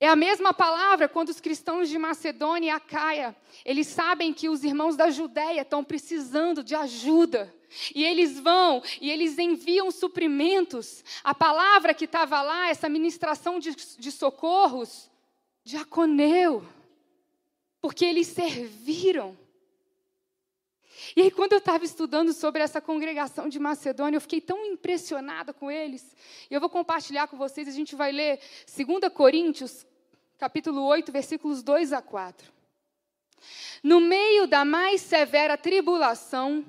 É 0.00 0.06
a 0.06 0.14
mesma 0.14 0.54
palavra 0.54 1.08
quando 1.08 1.30
os 1.30 1.40
cristãos 1.40 1.88
de 1.88 1.98
Macedônia 1.98 2.68
e 2.68 2.70
Acaia, 2.70 3.36
eles 3.64 3.88
sabem 3.88 4.32
que 4.32 4.48
os 4.48 4.62
irmãos 4.62 4.96
da 4.96 5.10
Judéia 5.10 5.62
estão 5.62 5.82
precisando 5.82 6.62
de 6.62 6.74
ajuda. 6.74 7.52
E 7.94 8.04
eles 8.04 8.38
vão 8.38 8.82
e 9.00 9.10
eles 9.10 9.38
enviam 9.38 9.90
suprimentos. 9.90 11.04
A 11.24 11.34
palavra 11.34 11.92
que 11.92 12.04
estava 12.04 12.40
lá, 12.40 12.68
essa 12.68 12.88
ministração 12.88 13.58
de, 13.58 13.74
de 13.74 14.12
socorros, 14.12 15.10
diaconeu. 15.64 16.64
Porque 17.80 18.04
eles 18.04 18.28
serviram. 18.28 19.36
E 21.14 21.22
aí, 21.22 21.30
quando 21.30 21.52
eu 21.52 21.58
estava 21.58 21.84
estudando 21.84 22.32
sobre 22.32 22.62
essa 22.62 22.80
congregação 22.80 23.48
de 23.48 23.58
Macedônia, 23.58 24.16
eu 24.16 24.20
fiquei 24.20 24.40
tão 24.40 24.64
impressionada 24.66 25.52
com 25.52 25.70
eles. 25.70 26.16
E 26.50 26.54
eu 26.54 26.60
vou 26.60 26.68
compartilhar 26.68 27.28
com 27.28 27.36
vocês, 27.36 27.68
a 27.68 27.72
gente 27.72 27.94
vai 27.94 28.12
ler 28.12 28.40
2 28.76 29.12
Coríntios, 29.12 29.86
capítulo 30.38 30.84
8, 30.84 31.10
versículos 31.10 31.62
2 31.62 31.92
a 31.92 32.00
4. 32.00 32.52
No 33.82 34.00
meio 34.00 34.46
da 34.46 34.64
mais 34.64 35.00
severa 35.00 35.56
tribulação, 35.58 36.64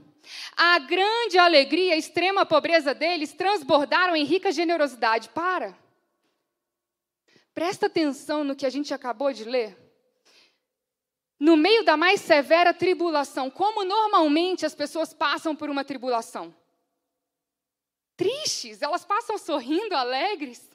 a 0.57 0.79
grande 0.79 1.37
alegria, 1.37 1.93
a 1.93 1.97
extrema 1.97 2.45
pobreza 2.45 2.93
deles 2.93 3.31
transbordaram 3.31 4.15
em 4.15 4.23
rica 4.23 4.51
generosidade. 4.51 5.29
Para. 5.29 5.77
Presta 7.53 7.85
atenção 7.85 8.43
no 8.43 8.55
que 8.55 8.65
a 8.65 8.69
gente 8.69 8.93
acabou 8.93 9.31
de 9.31 9.43
ler. 9.43 9.77
No 11.39 11.55
meio 11.55 11.83
da 11.83 11.95
mais 11.95 12.21
severa 12.21 12.73
tribulação, 12.73 13.49
como 13.49 13.85
normalmente 13.85 14.65
as 14.65 14.75
pessoas 14.75 15.13
passam 15.13 15.55
por 15.55 15.69
uma 15.69 15.85
tribulação? 15.85 16.53
Tristes, 18.17 18.81
elas 18.81 19.05
passam 19.05 19.37
sorrindo, 19.37 19.95
alegres. 19.95 20.68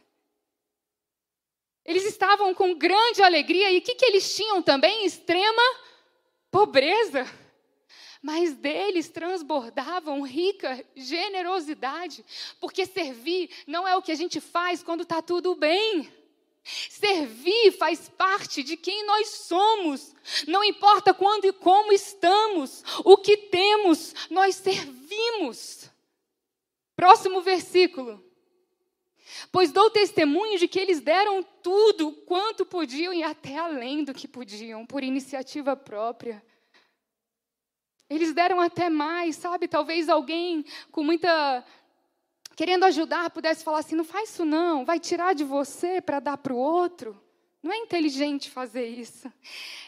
Eles 1.84 2.04
estavam 2.04 2.54
com 2.54 2.74
grande 2.74 3.22
alegria 3.22 3.70
e 3.70 3.78
o 3.78 3.82
que, 3.82 3.94
que 3.94 4.06
eles 4.06 4.34
tinham 4.34 4.62
também? 4.62 5.04
Extrema 5.04 5.62
pobreza. 6.50 7.26
Mas 8.22 8.54
deles 8.54 9.10
transbordavam 9.10 10.22
rica 10.22 10.82
generosidade, 10.96 12.24
porque 12.58 12.86
servir 12.86 13.50
não 13.66 13.86
é 13.86 13.94
o 13.96 14.00
que 14.00 14.12
a 14.12 14.14
gente 14.14 14.40
faz 14.40 14.82
quando 14.82 15.02
está 15.02 15.20
tudo 15.20 15.54
bem. 15.54 16.10
Servir 16.64 17.72
faz 17.72 18.08
parte 18.08 18.62
de 18.62 18.78
quem 18.78 19.04
nós 19.04 19.28
somos. 19.28 20.14
Não 20.48 20.64
importa 20.64 21.12
quando 21.12 21.44
e 21.44 21.52
como 21.52 21.92
estamos, 21.92 22.82
o 23.04 23.18
que 23.18 23.36
temos, 23.36 24.14
nós 24.30 24.54
servimos. 24.54 25.90
Próximo 26.96 27.42
versículo. 27.42 28.24
Pois 29.50 29.72
dou 29.72 29.90
testemunho 29.90 30.58
de 30.58 30.68
que 30.68 30.78
eles 30.78 31.00
deram 31.00 31.42
tudo 31.62 32.12
quanto 32.26 32.66
podiam 32.66 33.12
e 33.12 33.22
até 33.22 33.56
além 33.58 34.04
do 34.04 34.12
que 34.12 34.28
podiam, 34.28 34.84
por 34.84 35.02
iniciativa 35.02 35.76
própria. 35.76 36.44
Eles 38.08 38.34
deram 38.34 38.60
até 38.60 38.90
mais, 38.90 39.36
sabe? 39.36 39.66
Talvez 39.66 40.08
alguém 40.08 40.64
com 40.92 41.02
muita. 41.02 41.64
querendo 42.54 42.84
ajudar 42.84 43.30
pudesse 43.30 43.64
falar 43.64 43.78
assim: 43.78 43.96
não 43.96 44.04
faz 44.04 44.30
isso 44.30 44.44
não, 44.44 44.84
vai 44.84 45.00
tirar 45.00 45.34
de 45.34 45.44
você 45.44 46.00
para 46.00 46.20
dar 46.20 46.36
para 46.36 46.52
o 46.52 46.58
outro. 46.58 47.20
Não 47.62 47.72
é 47.72 47.78
inteligente 47.78 48.50
fazer 48.50 48.86
isso. 48.86 49.32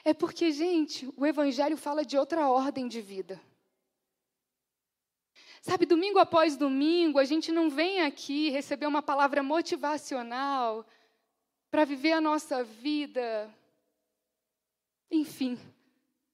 É 0.03 0.15
porque, 0.15 0.51
gente, 0.51 1.07
o 1.15 1.27
Evangelho 1.27 1.77
fala 1.77 2.07
de 2.07 2.17
outra 2.17 2.49
ordem 2.49 2.89
de 2.89 3.03
vida. 3.03 3.39
Sabe, 5.67 5.85
domingo 5.85 6.21
após 6.21 6.57
domingo, 6.57 7.19
a 7.19 7.25
gente 7.25 7.51
não 7.51 7.69
vem 7.69 8.03
aqui 8.03 8.51
receber 8.51 8.87
uma 8.87 9.03
palavra 9.03 9.43
motivacional 9.43 10.87
para 11.73 11.85
viver 11.85 12.13
a 12.13 12.21
nossa 12.21 12.63
vida, 12.63 13.53
enfim, 15.11 15.59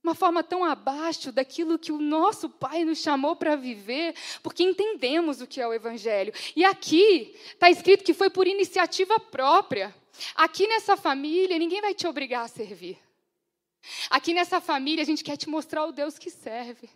uma 0.04 0.14
forma 0.14 0.44
tão 0.44 0.62
abaixo 0.62 1.32
daquilo 1.32 1.78
que 1.78 1.90
o 1.90 1.96
nosso 1.96 2.50
Pai 2.50 2.84
nos 2.84 2.98
chamou 2.98 3.34
para 3.34 3.56
viver, 3.56 4.14
porque 4.42 4.62
entendemos 4.62 5.40
o 5.40 5.46
que 5.46 5.62
é 5.62 5.66
o 5.66 5.72
Evangelho. 5.72 6.34
E 6.54 6.62
aqui 6.62 7.34
está 7.46 7.70
escrito 7.70 8.04
que 8.04 8.12
foi 8.12 8.28
por 8.28 8.46
iniciativa 8.46 9.18
própria. 9.18 9.94
Aqui 10.34 10.66
nessa 10.66 10.94
família, 10.94 11.58
ninguém 11.58 11.80
vai 11.80 11.94
te 11.94 12.06
obrigar 12.06 12.44
a 12.44 12.48
servir. 12.48 12.98
Aqui 14.10 14.34
nessa 14.34 14.60
família, 14.60 15.00
a 15.00 15.06
gente 15.06 15.24
quer 15.24 15.38
te 15.38 15.48
mostrar 15.48 15.86
o 15.86 15.92
Deus 15.92 16.18
que 16.18 16.28
serve. 16.28 16.90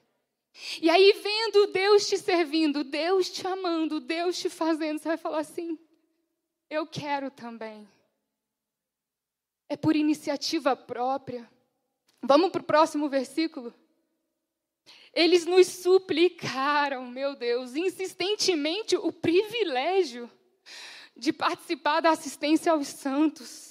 E 0.80 0.88
aí, 0.88 1.12
vendo 1.12 1.66
Deus 1.68 2.08
te 2.08 2.16
servindo, 2.18 2.82
Deus 2.82 3.30
te 3.30 3.46
amando, 3.46 4.00
Deus 4.00 4.38
te 4.38 4.48
fazendo, 4.48 4.98
você 4.98 5.08
vai 5.08 5.16
falar 5.16 5.40
assim: 5.40 5.78
eu 6.68 6.86
quero 6.86 7.30
também. 7.30 7.88
É 9.68 9.76
por 9.76 9.96
iniciativa 9.96 10.76
própria. 10.76 11.48
Vamos 12.22 12.50
para 12.50 12.60
o 12.60 12.64
próximo 12.64 13.08
versículo. 13.08 13.74
Eles 15.12 15.46
nos 15.46 15.66
suplicaram, 15.66 17.06
meu 17.06 17.34
Deus, 17.34 17.74
insistentemente 17.74 18.96
o 18.96 19.10
privilégio 19.10 20.30
de 21.16 21.32
participar 21.32 22.00
da 22.00 22.10
assistência 22.10 22.72
aos 22.72 22.88
santos. 22.88 23.65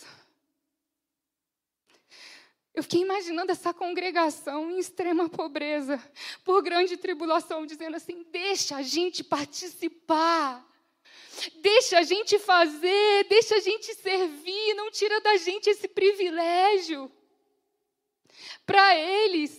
Eu 2.76 2.84
fiquei 2.84 3.02
imaginando 3.02 3.54
essa 3.54 3.74
congregação 3.74 4.70
em 4.70 4.80
extrema 4.80 5.30
pobreza, 5.30 5.98
por 6.44 6.62
grande 6.62 6.98
tribulação, 6.98 7.66
dizendo 7.66 7.96
assim: 7.96 8.26
deixa 8.30 8.76
a 8.76 8.82
gente 8.82 9.24
participar, 9.24 10.62
deixa 11.62 12.00
a 12.00 12.04
gente 12.04 12.38
fazer, 12.38 13.24
deixa 13.30 13.56
a 13.56 13.60
gente 13.62 13.94
servir, 13.96 14.74
não 14.74 14.92
tira 14.92 15.22
da 15.22 15.38
gente 15.38 15.70
esse 15.70 15.88
privilégio. 15.88 17.10
Para 18.66 18.94
eles, 18.98 19.58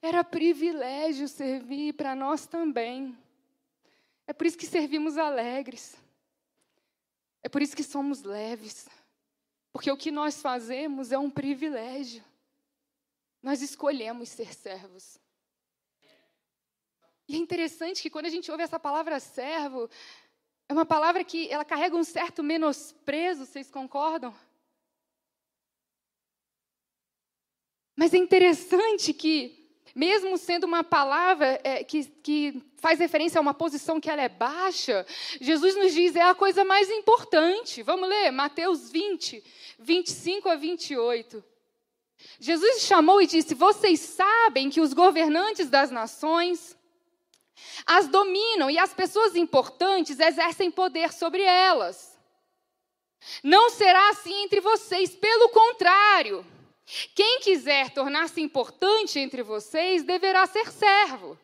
era 0.00 0.24
privilégio 0.24 1.28
servir, 1.28 1.92
para 1.92 2.14
nós 2.14 2.46
também. 2.46 3.14
É 4.26 4.32
por 4.32 4.46
isso 4.46 4.56
que 4.56 4.64
servimos 4.64 5.18
alegres, 5.18 5.94
é 7.42 7.50
por 7.50 7.60
isso 7.60 7.76
que 7.76 7.84
somos 7.84 8.22
leves. 8.22 8.88
Porque 9.72 9.90
o 9.90 9.96
que 9.96 10.10
nós 10.10 10.40
fazemos 10.40 11.12
é 11.12 11.18
um 11.18 11.30
privilégio. 11.30 12.22
Nós 13.42 13.62
escolhemos 13.62 14.28
ser 14.28 14.54
servos. 14.54 15.18
E 17.28 17.34
é 17.34 17.38
interessante 17.38 18.02
que 18.02 18.10
quando 18.10 18.26
a 18.26 18.30
gente 18.30 18.50
ouve 18.50 18.62
essa 18.62 18.78
palavra 18.78 19.18
servo, 19.18 19.88
é 20.68 20.72
uma 20.72 20.84
palavra 20.84 21.24
que 21.24 21.48
ela 21.48 21.64
carrega 21.64 21.96
um 21.96 22.04
certo 22.04 22.42
menosprezo, 22.42 23.46
vocês 23.46 23.70
concordam? 23.70 24.34
Mas 27.96 28.14
é 28.14 28.18
interessante 28.18 29.12
que 29.12 29.61
mesmo 29.94 30.36
sendo 30.38 30.64
uma 30.64 30.82
palavra 30.82 31.60
é, 31.62 31.84
que, 31.84 32.04
que 32.04 32.62
faz 32.76 32.98
referência 32.98 33.38
a 33.38 33.42
uma 33.42 33.54
posição 33.54 34.00
que 34.00 34.10
ela 34.10 34.22
é 34.22 34.28
baixa, 34.28 35.06
Jesus 35.40 35.76
nos 35.76 35.92
diz 35.92 36.16
é 36.16 36.22
a 36.22 36.34
coisa 36.34 36.64
mais 36.64 36.90
importante. 36.90 37.82
Vamos 37.82 38.08
ler 38.08 38.30
Mateus 38.30 38.90
20, 38.90 39.42
25 39.78 40.48
a 40.48 40.54
28. 40.54 41.44
Jesus 42.38 42.82
chamou 42.82 43.20
e 43.20 43.26
disse: 43.26 43.54
Vocês 43.54 44.00
sabem 44.00 44.70
que 44.70 44.80
os 44.80 44.92
governantes 44.92 45.68
das 45.68 45.90
nações 45.90 46.76
as 47.86 48.08
dominam 48.08 48.70
e 48.70 48.78
as 48.78 48.92
pessoas 48.92 49.36
importantes 49.36 50.18
exercem 50.18 50.70
poder 50.70 51.12
sobre 51.12 51.42
elas. 51.42 52.18
Não 53.42 53.70
será 53.70 54.10
assim 54.10 54.34
entre 54.42 54.60
vocês, 54.60 55.14
pelo 55.14 55.48
contrário. 55.50 56.44
Quem 57.14 57.40
quiser 57.40 57.90
tornar-se 57.90 58.40
importante 58.40 59.18
entre 59.18 59.42
vocês 59.42 60.02
deverá 60.02 60.46
ser 60.46 60.70
servo. 60.70 61.38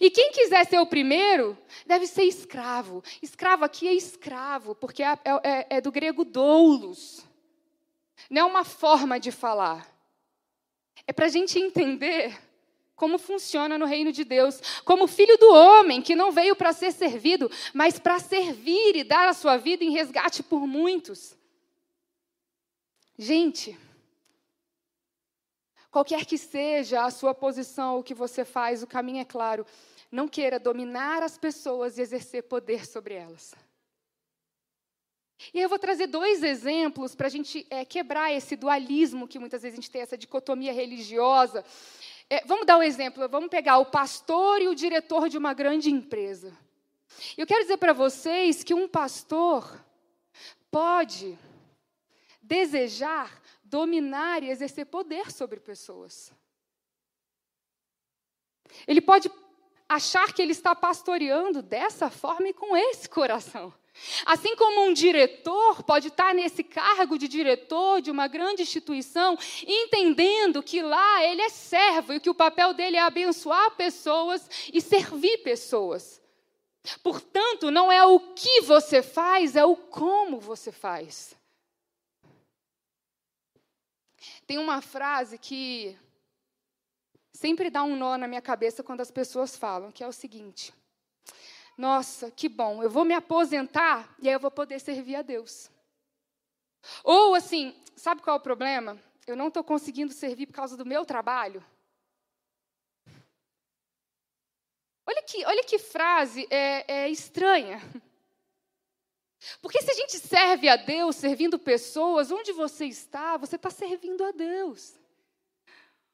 E 0.00 0.10
quem 0.10 0.30
quiser 0.30 0.64
ser 0.64 0.78
o 0.78 0.86
primeiro 0.86 1.58
deve 1.86 2.06
ser 2.06 2.22
escravo. 2.22 3.02
Escravo 3.20 3.64
aqui 3.64 3.88
é 3.88 3.94
escravo, 3.94 4.74
porque 4.74 5.02
é, 5.02 5.18
é, 5.42 5.76
é 5.76 5.80
do 5.80 5.90
grego 5.90 6.24
doulos. 6.24 7.24
Não 8.30 8.42
é 8.42 8.44
uma 8.44 8.64
forma 8.64 9.18
de 9.18 9.32
falar. 9.32 9.92
É 11.06 11.12
para 11.12 11.26
a 11.26 11.28
gente 11.28 11.58
entender 11.58 12.38
como 12.94 13.18
funciona 13.18 13.76
no 13.76 13.84
reino 13.84 14.12
de 14.12 14.22
Deus, 14.22 14.60
como 14.84 15.08
filho 15.08 15.36
do 15.36 15.52
homem 15.52 16.00
que 16.00 16.14
não 16.14 16.30
veio 16.30 16.54
para 16.54 16.72
ser 16.72 16.92
servido, 16.92 17.50
mas 17.74 17.98
para 17.98 18.20
servir 18.20 18.94
e 18.94 19.02
dar 19.02 19.28
a 19.28 19.32
sua 19.32 19.56
vida 19.56 19.82
em 19.82 19.90
resgate 19.90 20.40
por 20.40 20.68
muitos. 20.68 21.36
Gente, 23.18 23.76
qualquer 25.92 26.24
que 26.24 26.38
seja 26.38 27.04
a 27.04 27.10
sua 27.10 27.34
posição, 27.34 27.98
o 27.98 28.02
que 28.02 28.14
você 28.14 28.44
faz, 28.44 28.82
o 28.82 28.86
caminho 28.86 29.20
é 29.20 29.24
claro. 29.24 29.64
Não 30.10 30.26
queira 30.26 30.58
dominar 30.58 31.22
as 31.22 31.36
pessoas 31.36 31.98
e 31.98 32.00
exercer 32.00 32.44
poder 32.44 32.86
sobre 32.86 33.14
elas. 33.14 33.54
E 35.52 35.60
eu 35.60 35.68
vou 35.68 35.78
trazer 35.78 36.06
dois 36.06 36.42
exemplos 36.42 37.14
para 37.14 37.26
a 37.26 37.30
gente 37.30 37.66
é, 37.68 37.84
quebrar 37.84 38.32
esse 38.32 38.56
dualismo 38.56 39.28
que 39.28 39.38
muitas 39.38 39.62
vezes 39.62 39.78
a 39.78 39.80
gente 39.80 39.90
tem, 39.90 40.00
essa 40.00 40.16
dicotomia 40.16 40.72
religiosa. 40.72 41.64
É, 42.30 42.42
vamos 42.46 42.64
dar 42.64 42.78
um 42.78 42.82
exemplo, 42.82 43.28
vamos 43.28 43.50
pegar 43.50 43.78
o 43.78 43.86
pastor 43.86 44.62
e 44.62 44.68
o 44.68 44.74
diretor 44.74 45.28
de 45.28 45.36
uma 45.36 45.52
grande 45.52 45.90
empresa. 45.90 46.56
Eu 47.36 47.46
quero 47.46 47.62
dizer 47.62 47.76
para 47.76 47.92
vocês 47.92 48.64
que 48.64 48.72
um 48.72 48.88
pastor 48.88 49.84
pode 50.70 51.38
desejar 52.40 53.42
dominar 53.72 54.42
e 54.42 54.50
exercer 54.50 54.84
poder 54.84 55.32
sobre 55.32 55.58
pessoas. 55.58 56.30
Ele 58.86 59.00
pode 59.00 59.30
achar 59.88 60.30
que 60.34 60.42
ele 60.42 60.52
está 60.52 60.74
pastoreando 60.74 61.62
dessa 61.62 62.10
forma 62.10 62.48
e 62.48 62.52
com 62.52 62.76
esse 62.76 63.08
coração. 63.08 63.72
Assim 64.26 64.54
como 64.56 64.82
um 64.82 64.92
diretor 64.92 65.82
pode 65.84 66.08
estar 66.08 66.34
nesse 66.34 66.62
cargo 66.62 67.16
de 67.18 67.26
diretor 67.26 68.02
de 68.02 68.10
uma 68.10 68.26
grande 68.26 68.62
instituição, 68.62 69.38
entendendo 69.66 70.62
que 70.62 70.82
lá 70.82 71.24
ele 71.24 71.40
é 71.40 71.48
servo 71.48 72.12
e 72.12 72.20
que 72.20 72.30
o 72.30 72.34
papel 72.34 72.74
dele 72.74 72.96
é 72.96 73.00
abençoar 73.00 73.70
pessoas 73.72 74.48
e 74.72 74.82
servir 74.82 75.38
pessoas. 75.38 76.20
Portanto, 77.02 77.70
não 77.70 77.90
é 77.90 78.04
o 78.04 78.20
que 78.34 78.60
você 78.62 79.02
faz, 79.02 79.56
é 79.56 79.64
o 79.64 79.76
como 79.76 80.40
você 80.40 80.72
faz. 80.72 81.36
Tem 84.46 84.58
uma 84.58 84.80
frase 84.80 85.38
que 85.38 85.98
sempre 87.32 87.70
dá 87.70 87.82
um 87.82 87.96
nó 87.96 88.16
na 88.16 88.28
minha 88.28 88.42
cabeça 88.42 88.82
quando 88.82 89.00
as 89.00 89.10
pessoas 89.10 89.56
falam, 89.56 89.90
que 89.90 90.04
é 90.04 90.06
o 90.06 90.12
seguinte: 90.12 90.72
nossa, 91.76 92.30
que 92.30 92.48
bom, 92.48 92.82
eu 92.82 92.90
vou 92.90 93.04
me 93.04 93.14
aposentar 93.14 94.14
e 94.20 94.28
aí 94.28 94.34
eu 94.34 94.40
vou 94.40 94.50
poder 94.50 94.78
servir 94.78 95.16
a 95.16 95.22
Deus. 95.22 95.70
Ou 97.02 97.34
assim, 97.34 97.74
sabe 97.96 98.22
qual 98.22 98.36
é 98.36 98.40
o 98.40 98.42
problema? 98.42 99.00
Eu 99.26 99.36
não 99.36 99.48
estou 99.48 99.62
conseguindo 99.62 100.12
servir 100.12 100.46
por 100.46 100.54
causa 100.54 100.76
do 100.76 100.84
meu 100.84 101.04
trabalho. 101.04 101.64
Olha 105.06 105.22
que, 105.22 105.44
olha 105.44 105.64
que 105.64 105.78
frase 105.78 106.46
é, 106.50 107.04
é 107.04 107.08
estranha. 107.08 107.80
Porque 109.60 109.82
se 109.82 109.90
a 109.90 109.94
gente 109.94 110.18
serve 110.18 110.68
a 110.68 110.76
Deus 110.76 111.16
servindo 111.16 111.58
pessoas, 111.58 112.30
onde 112.30 112.52
você 112.52 112.86
está, 112.86 113.36
você 113.36 113.56
está 113.56 113.70
servindo 113.70 114.24
a 114.24 114.30
Deus. 114.30 114.94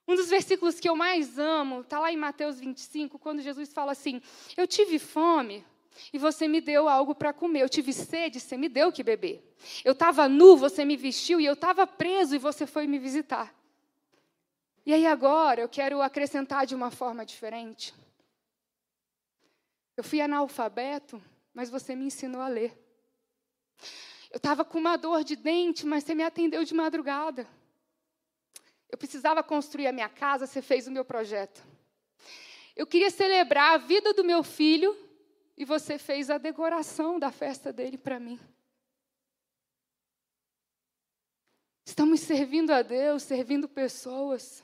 Um 0.07 0.15
dos 0.15 0.29
versículos 0.31 0.81
que 0.81 0.89
eu 0.89 0.97
mais 0.97 1.39
amo 1.39 1.83
está 1.83 2.01
lá 2.01 2.11
em 2.11 2.17
Mateus 2.17 2.59
25, 2.59 3.19
quando 3.19 3.43
Jesus 3.43 3.73
fala 3.73 3.93
assim: 3.93 4.23
Eu 4.57 4.67
tive 4.67 4.99
fome 4.99 5.65
e 6.13 6.19
você 6.19 6.49
me 6.49 6.61
deu 6.61 6.89
algo 6.89 7.15
para 7.15 7.33
comer. 7.33 7.63
Eu 7.63 7.69
tive 7.69 7.93
sede, 7.93 8.41
você 8.41 8.57
me 8.57 8.69
deu 8.69 8.89
o 8.89 8.93
que 8.93 9.03
beber. 9.03 9.45
Eu 9.85 9.93
estava 9.93 10.29
nu, 10.29 10.57
você 10.57 10.85
me 10.85 10.97
vestiu. 10.97 11.41
E 11.41 11.45
eu 11.45 11.53
estava 11.53 11.87
preso 11.87 12.35
e 12.35 12.39
você 12.39 12.67
foi 12.67 12.87
me 12.87 12.99
visitar. 12.99 13.55
E 14.87 14.95
aí 14.95 15.07
agora 15.07 15.61
eu 15.61 15.69
quero 15.69 16.01
acrescentar 16.01 16.65
de 16.65 16.75
uma 16.75 16.91
forma 16.91 17.27
diferente. 17.27 17.95
Eu 19.95 20.03
fui 20.03 20.23
analfabeto, 20.23 21.21
mas 21.53 21.69
você 21.69 21.95
me 21.95 22.07
ensinou 22.07 22.41
a 22.41 22.49
ler. 22.49 22.88
Eu 24.31 24.37
estava 24.37 24.65
com 24.65 24.79
uma 24.79 24.97
dor 24.97 25.25
de 25.25 25.37
dente, 25.37 25.87
mas 25.87 26.05
você 26.05 26.15
me 26.15 26.23
atendeu 26.23 26.65
de 26.65 26.75
madrugada. 26.75 27.49
Eu 28.91 28.99
precisava 28.99 29.43
construir 29.43 29.87
a 29.87 29.93
minha 29.93 30.09
casa, 30.09 30.47
você 30.47 30.63
fez 30.63 30.87
o 30.87 30.91
meu 30.91 31.05
projeto. 31.05 31.65
Eu 32.75 32.87
queria 32.87 33.11
celebrar 33.11 33.75
a 33.75 33.79
vida 33.79 34.13
do 34.13 34.25
meu 34.25 34.43
filho 34.43 34.97
e 35.57 35.65
você 35.65 35.99
fez 35.99 36.31
a 36.31 36.39
decoração 36.39 37.19
da 37.19 37.33
festa 37.33 37.73
dele 37.73 37.99
para 37.99 38.21
mim. 38.21 38.39
Estamos 41.85 42.21
servindo 42.21 42.71
a 42.71 42.83
Deus, 42.83 43.23
servindo 43.23 43.69
pessoas. 43.69 44.63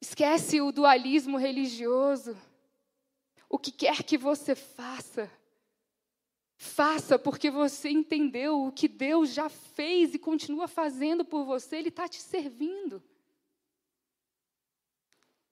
Esquece 0.00 0.60
o 0.60 0.72
dualismo 0.72 1.36
religioso. 1.36 2.36
O 3.48 3.58
que 3.58 3.70
quer 3.70 4.02
que 4.02 4.18
você 4.18 4.54
faça, 4.54 5.30
Faça 6.56 7.18
porque 7.18 7.50
você 7.50 7.90
entendeu 7.90 8.64
o 8.64 8.72
que 8.72 8.86
Deus 8.86 9.32
já 9.32 9.48
fez 9.48 10.14
e 10.14 10.18
continua 10.18 10.68
fazendo 10.68 11.24
por 11.24 11.44
você, 11.44 11.76
Ele 11.76 11.88
está 11.88 12.08
te 12.08 12.20
servindo. 12.20 13.02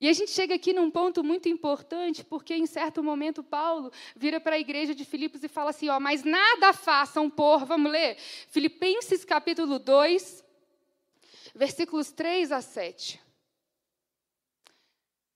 E 0.00 0.08
a 0.08 0.12
gente 0.12 0.32
chega 0.32 0.54
aqui 0.54 0.72
num 0.72 0.90
ponto 0.90 1.22
muito 1.22 1.48
importante, 1.48 2.24
porque 2.24 2.54
em 2.54 2.66
certo 2.66 3.02
momento 3.04 3.42
Paulo 3.42 3.92
vira 4.16 4.40
para 4.40 4.56
a 4.56 4.58
igreja 4.58 4.94
de 4.94 5.04
Filipos 5.04 5.44
e 5.44 5.48
fala 5.48 5.70
assim: 5.70 5.88
ó, 5.88 6.00
mas 6.00 6.24
nada 6.24 6.72
façam 6.72 7.30
por, 7.30 7.64
vamos 7.64 7.90
ler, 7.90 8.16
Filipenses 8.48 9.24
capítulo 9.24 9.78
2, 9.78 10.44
versículos 11.54 12.10
3 12.10 12.50
a 12.50 12.60
7. 12.60 13.20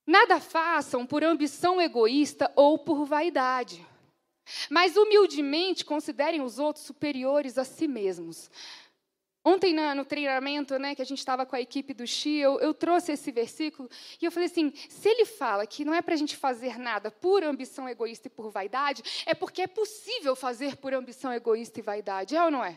Nada 0.05 0.41
façam 0.41 1.05
por 1.05 1.23
ambição 1.25 1.81
egoísta 1.81 2.53
ou 2.55 2.79
por 2.79 3.05
vaidade 3.05 3.85
mas 4.71 4.97
humildemente 4.97 5.85
considerem 5.85 6.41
os 6.41 6.59
outros 6.59 6.85
superiores 6.85 7.59
a 7.59 7.65
si 7.65 7.87
mesmos. 7.89 8.51
Ontem 9.49 9.73
no 9.95 10.05
treinamento, 10.05 10.77
né, 10.77 10.93
que 10.93 11.03
a 11.03 11.05
gente 11.05 11.19
estava 11.19 11.47
com 11.47 11.55
a 11.55 11.61
equipe 11.61 11.95
do 11.95 12.05
Xi, 12.05 12.39
eu, 12.39 12.59
eu, 12.59 12.75
trouxe 12.75 13.13
esse 13.13 13.31
versículo 13.31 13.89
e 14.21 14.25
eu 14.25 14.33
falei 14.33 14.49
assim: 14.49 14.73
se 14.89 15.09
ele 15.09 15.25
fala 15.25 15.65
que 15.65 15.85
não 15.85 15.95
é 15.95 16.03
para 16.03 16.15
a 16.15 16.17
gente 16.17 16.37
fazer 16.37 16.77
nada 16.77 17.13
por 17.13 17.45
ambição 17.45 17.89
egoísta 17.89 18.27
e 18.27 18.31
por 18.31 18.51
vaidade, 18.51 19.05
é 19.25 19.35
porque 19.35 19.63
é 19.63 19.69
possível 19.69 20.35
fazer 20.35 20.77
por 20.79 20.93
ambição 20.93 21.33
egoísta 21.33 21.79
e 21.79 21.83
vaidade, 21.83 22.35
é 22.35 22.43
ou 22.43 22.51
não 22.51 22.65
é? 22.65 22.77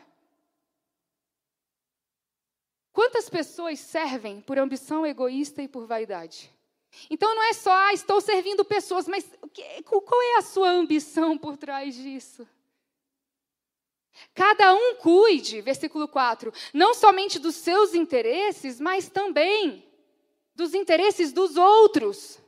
Quantas 2.93 3.27
pessoas 3.27 3.79
servem 3.79 4.39
por 4.39 4.59
ambição 4.59 5.07
egoísta 5.07 5.63
e 5.63 5.67
por 5.67 5.87
vaidade? 5.87 6.51
Então 7.09 7.33
não 7.35 7.43
é 7.43 7.53
só, 7.53 7.71
ah, 7.71 7.93
estou 7.93 8.19
servindo 8.19 8.65
pessoas, 8.65 9.07
mas 9.07 9.29
qual 9.85 10.21
é 10.21 10.37
a 10.37 10.41
sua 10.41 10.69
ambição 10.69 11.37
por 11.37 11.57
trás 11.57 11.95
disso? 11.95 12.47
Cada 14.33 14.73
um 14.73 14.95
cuide, 14.95 15.61
versículo 15.61 16.07
4, 16.07 16.51
não 16.73 16.93
somente 16.93 17.39
dos 17.39 17.55
seus 17.55 17.93
interesses, 17.93 18.79
mas 18.79 19.09
também 19.09 19.87
dos 20.55 20.73
interesses 20.73 21.31
dos 21.31 21.55
outros. 21.55 22.39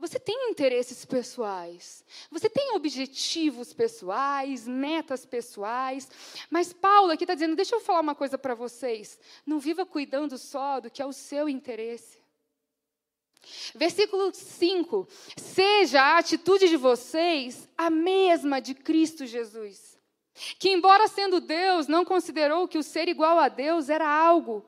Você 0.00 0.18
tem 0.18 0.50
interesses 0.50 1.04
pessoais, 1.04 2.04
você 2.30 2.48
tem 2.48 2.72
objetivos 2.76 3.72
pessoais, 3.72 4.66
metas 4.66 5.26
pessoais, 5.26 6.08
mas 6.48 6.72
Paulo 6.72 7.10
aqui 7.10 7.24
está 7.24 7.34
dizendo: 7.34 7.56
deixa 7.56 7.74
eu 7.74 7.80
falar 7.80 8.00
uma 8.00 8.14
coisa 8.14 8.38
para 8.38 8.54
vocês, 8.54 9.18
não 9.44 9.58
viva 9.58 9.84
cuidando 9.84 10.38
só 10.38 10.78
do 10.78 10.88
que 10.88 11.02
é 11.02 11.06
o 11.06 11.12
seu 11.12 11.48
interesse. 11.48 12.17
Versículo 13.74 14.32
5: 14.32 15.06
Seja 15.36 16.00
a 16.00 16.18
atitude 16.18 16.68
de 16.68 16.76
vocês 16.76 17.68
a 17.76 17.90
mesma 17.90 18.60
de 18.60 18.74
Cristo 18.74 19.26
Jesus, 19.26 19.98
que, 20.58 20.70
embora 20.70 21.08
sendo 21.08 21.40
Deus, 21.40 21.86
não 21.86 22.04
considerou 22.04 22.66
que 22.68 22.78
o 22.78 22.82
ser 22.82 23.08
igual 23.08 23.38
a 23.38 23.48
Deus 23.48 23.88
era 23.88 24.08
algo 24.08 24.64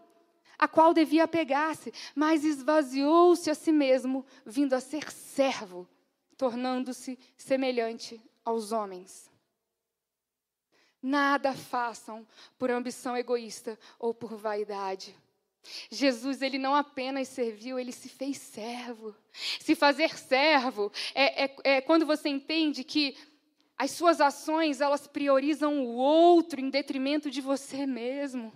a 0.60 0.68
qual 0.68 0.92
devia 0.92 1.24
apegar-se, 1.24 1.90
mas 2.14 2.44
esvaziou-se 2.44 3.50
a 3.50 3.54
si 3.54 3.72
mesmo, 3.72 4.26
vindo 4.44 4.74
a 4.74 4.80
ser 4.80 5.10
servo, 5.10 5.88
tornando-se 6.36 7.18
semelhante 7.34 8.20
aos 8.44 8.70
homens. 8.70 9.30
Nada 11.02 11.54
façam 11.54 12.26
por 12.58 12.70
ambição 12.70 13.16
egoísta 13.16 13.78
ou 13.98 14.12
por 14.12 14.36
vaidade. 14.36 15.16
Jesus, 15.90 16.42
ele 16.42 16.58
não 16.58 16.74
apenas 16.74 17.28
serviu, 17.28 17.78
ele 17.78 17.92
se 17.92 18.08
fez 18.08 18.38
servo. 18.38 19.14
Se 19.60 19.74
fazer 19.74 20.16
servo 20.18 20.90
é, 21.14 21.44
é, 21.44 21.56
é 21.64 21.80
quando 21.80 22.06
você 22.06 22.28
entende 22.28 22.82
que 22.82 23.16
as 23.76 23.92
suas 23.92 24.20
ações, 24.20 24.80
elas 24.80 25.06
priorizam 25.06 25.84
o 25.84 25.94
outro 25.94 26.60
em 26.60 26.68
detrimento 26.68 27.30
de 27.30 27.40
você 27.40 27.86
mesmo. 27.86 28.52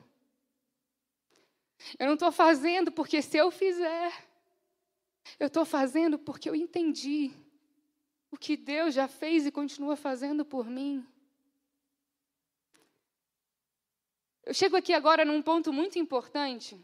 Eu 1.98 2.06
não 2.06 2.14
estou 2.14 2.30
fazendo 2.30 2.92
porque 2.92 3.22
se 3.22 3.36
eu 3.36 3.50
fizer, 3.50 4.12
eu 5.38 5.46
estou 5.46 5.64
fazendo 5.64 6.18
porque 6.18 6.48
eu 6.48 6.54
entendi 6.54 7.30
o 8.30 8.36
que 8.36 8.56
Deus 8.56 8.94
já 8.94 9.08
fez 9.08 9.46
e 9.46 9.50
continua 9.50 9.96
fazendo 9.96 10.44
por 10.44 10.68
mim. 10.68 11.06
Eu 14.44 14.52
chego 14.52 14.76
aqui 14.76 14.92
agora 14.92 15.24
num 15.24 15.40
ponto 15.40 15.72
muito 15.72 15.98
importante. 15.98 16.78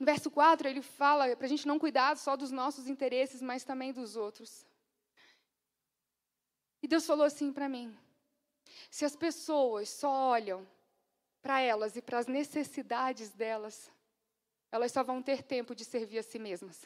Em 0.00 0.04
verso 0.04 0.30
4, 0.30 0.66
ele 0.66 0.80
fala 0.80 1.36
para 1.36 1.44
a 1.44 1.48
gente 1.48 1.68
não 1.68 1.78
cuidar 1.78 2.16
só 2.16 2.34
dos 2.34 2.50
nossos 2.50 2.88
interesses, 2.88 3.42
mas 3.42 3.64
também 3.64 3.92
dos 3.92 4.16
outros. 4.16 4.66
E 6.82 6.88
Deus 6.88 7.04
falou 7.04 7.26
assim 7.26 7.52
para 7.52 7.68
mim: 7.68 7.94
se 8.90 9.04
as 9.04 9.14
pessoas 9.14 9.90
só 9.90 10.10
olham 10.10 10.66
para 11.42 11.60
elas 11.60 11.96
e 11.96 12.02
para 12.02 12.18
as 12.18 12.26
necessidades 12.26 13.30
delas, 13.30 13.90
elas 14.72 14.90
só 14.90 15.02
vão 15.02 15.22
ter 15.22 15.42
tempo 15.42 15.74
de 15.74 15.84
servir 15.84 16.18
a 16.18 16.22
si 16.22 16.38
mesmas. 16.38 16.82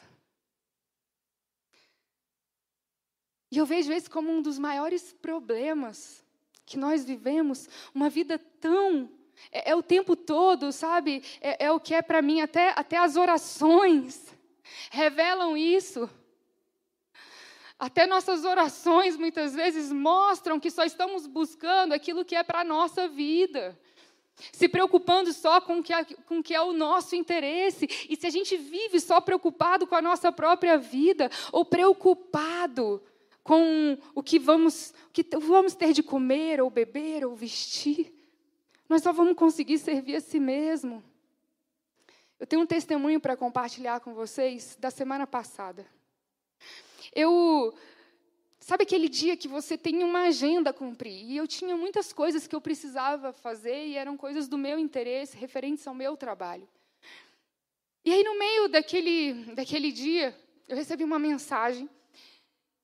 E 3.49 3.57
eu 3.57 3.65
vejo 3.65 3.93
esse 3.93 4.09
como 4.09 4.29
um 4.29 4.41
dos 4.41 4.59
maiores 4.59 5.13
problemas 5.13 6.21
que 6.65 6.77
nós 6.77 7.05
vivemos, 7.05 7.69
uma 7.93 8.09
vida 8.09 8.37
tão. 8.37 9.09
É, 9.51 9.71
é 9.71 9.75
o 9.75 9.83
tempo 9.83 10.15
todo, 10.15 10.71
sabe? 10.71 11.23
É, 11.41 11.65
é 11.65 11.71
o 11.71 11.79
que 11.79 11.93
é 11.93 12.01
para 12.01 12.21
mim, 12.21 12.41
até, 12.41 12.73
até 12.75 12.97
as 12.97 13.15
orações 13.15 14.35
revelam 14.91 15.55
isso. 15.57 16.09
Até 17.77 18.07
nossas 18.07 18.45
orações 18.45 19.17
muitas 19.17 19.53
vezes 19.53 19.91
mostram 19.91 20.59
que 20.59 20.71
só 20.71 20.83
estamos 20.83 21.27
buscando 21.27 21.93
aquilo 21.93 22.23
que 22.23 22.35
é 22.35 22.43
para 22.43 22.61
a 22.61 22.63
nossa 22.63 23.07
vida 23.07 23.77
se 24.51 24.67
preocupando 24.67 25.31
só 25.31 25.61
com 25.61 25.81
que 25.81 25.93
é, 25.93 26.03
com 26.03 26.43
que 26.43 26.53
é 26.53 26.61
o 26.61 26.73
nosso 26.73 27.15
interesse. 27.15 27.87
E 28.09 28.15
se 28.15 28.27
a 28.27 28.29
gente 28.29 28.57
vive 28.57 28.99
só 28.99 29.21
preocupado 29.21 29.87
com 29.87 29.95
a 29.95 30.01
nossa 30.01 30.31
própria 30.31 30.77
vida, 30.77 31.29
ou 31.51 31.63
preocupado 31.63 33.01
com 33.43 33.97
o 34.13 34.23
que 34.23 34.39
vamos, 34.39 34.93
o 35.07 35.11
que 35.11 35.25
vamos 35.37 35.75
ter 35.75 35.93
de 35.93 36.03
comer, 36.03 36.61
ou 36.61 36.69
beber, 36.69 37.25
ou 37.25 37.35
vestir, 37.35 38.13
nós 38.95 39.03
só 39.03 39.11
vamos 39.11 39.35
conseguir 39.35 39.77
servir 39.77 40.15
a 40.15 40.21
si 40.21 40.39
mesmo. 40.39 41.03
Eu 42.39 42.47
tenho 42.47 42.61
um 42.61 42.65
testemunho 42.65 43.19
para 43.19 43.35
compartilhar 43.35 43.99
com 43.99 44.13
vocês 44.13 44.77
da 44.79 44.89
semana 44.89 45.27
passada. 45.27 45.85
Eu 47.13 47.75
Sabe 48.57 48.83
aquele 48.83 49.09
dia 49.09 49.35
que 49.35 49.49
você 49.49 49.77
tem 49.77 50.01
uma 50.01 50.21
agenda 50.27 50.69
a 50.69 50.73
cumprir? 50.73 51.29
E 51.29 51.35
eu 51.35 51.45
tinha 51.45 51.75
muitas 51.75 52.13
coisas 52.13 52.47
que 52.47 52.55
eu 52.55 52.61
precisava 52.61 53.33
fazer 53.33 53.85
e 53.85 53.97
eram 53.97 54.15
coisas 54.15 54.47
do 54.47 54.57
meu 54.57 54.79
interesse, 54.79 55.35
referentes 55.35 55.85
ao 55.85 55.93
meu 55.93 56.15
trabalho. 56.15 56.67
E 58.05 58.13
aí, 58.13 58.23
no 58.23 58.39
meio 58.39 58.69
daquele, 58.69 59.53
daquele 59.53 59.91
dia, 59.91 60.33
eu 60.69 60.75
recebi 60.77 61.03
uma 61.03 61.19
mensagem 61.19 61.89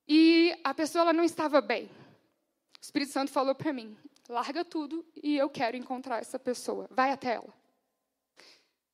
e 0.06 0.54
a 0.62 0.74
pessoa 0.74 1.04
ela 1.04 1.14
não 1.14 1.24
estava 1.24 1.62
bem. 1.62 1.86
O 1.86 2.82
Espírito 2.82 3.14
Santo 3.14 3.32
falou 3.32 3.56
para 3.56 3.72
mim: 3.72 3.98
larga 4.30 4.64
tudo 4.64 5.06
e 5.16 5.38
eu 5.38 5.50
quero 5.50 5.78
encontrar 5.78 6.20
essa 6.20 6.40
pessoa. 6.40 6.88
Vai 6.92 7.12
até 7.12 7.36
ela. 7.36 7.54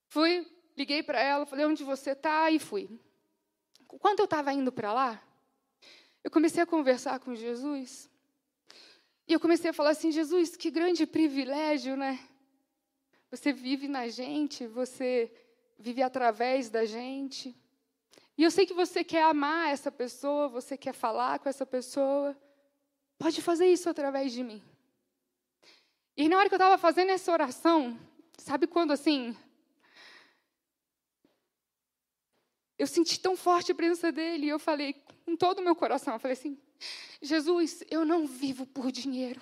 Fui, 0.07 0.45
liguei 0.75 1.03
para 1.03 1.19
ela, 1.19 1.45
falei 1.45 1.65
onde 1.65 1.83
você 1.83 2.11
está 2.11 2.49
e 2.49 2.59
fui. 2.59 2.89
Quando 3.87 4.19
eu 4.19 4.25
estava 4.25 4.53
indo 4.53 4.71
para 4.71 4.93
lá, 4.93 5.21
eu 6.23 6.31
comecei 6.31 6.61
a 6.61 6.65
conversar 6.65 7.19
com 7.19 7.33
Jesus. 7.35 8.09
E 9.27 9.33
eu 9.33 9.39
comecei 9.39 9.69
a 9.69 9.73
falar 9.73 9.91
assim: 9.91 10.11
Jesus, 10.11 10.55
que 10.55 10.71
grande 10.71 11.05
privilégio, 11.05 11.95
né? 11.95 12.19
Você 13.29 13.51
vive 13.51 13.87
na 13.87 14.07
gente, 14.07 14.65
você 14.67 15.31
vive 15.77 16.01
através 16.01 16.69
da 16.69 16.85
gente. 16.85 17.55
E 18.37 18.43
eu 18.43 18.51
sei 18.51 18.65
que 18.65 18.73
você 18.73 19.03
quer 19.03 19.23
amar 19.23 19.71
essa 19.71 19.91
pessoa, 19.91 20.47
você 20.47 20.77
quer 20.77 20.93
falar 20.93 21.39
com 21.39 21.49
essa 21.49 21.65
pessoa. 21.65 22.37
Pode 23.17 23.41
fazer 23.41 23.65
isso 23.67 23.89
através 23.89 24.31
de 24.31 24.43
mim. 24.43 24.63
E 26.17 26.27
na 26.27 26.37
hora 26.37 26.49
que 26.49 26.55
eu 26.55 26.57
estava 26.57 26.77
fazendo 26.79 27.11
essa 27.11 27.31
oração, 27.31 27.97
sabe 28.39 28.65
quando 28.65 28.91
assim. 28.91 29.37
Eu 32.77 32.87
senti 32.87 33.19
tão 33.19 33.37
forte 33.37 33.71
a 33.71 33.75
presença 33.75 34.11
dele 34.11 34.47
e 34.47 34.49
eu 34.49 34.57
falei: 34.57 34.95
com 35.23 35.35
todo 35.35 35.59
o 35.59 35.63
meu 35.63 35.75
coração. 35.75 36.13
Eu 36.13 36.19
falei 36.19 36.33
assim: 36.33 36.57
Jesus, 37.21 37.83
eu 37.91 38.03
não 38.03 38.25
vivo 38.25 38.65
por 38.65 38.91
dinheiro. 38.91 39.41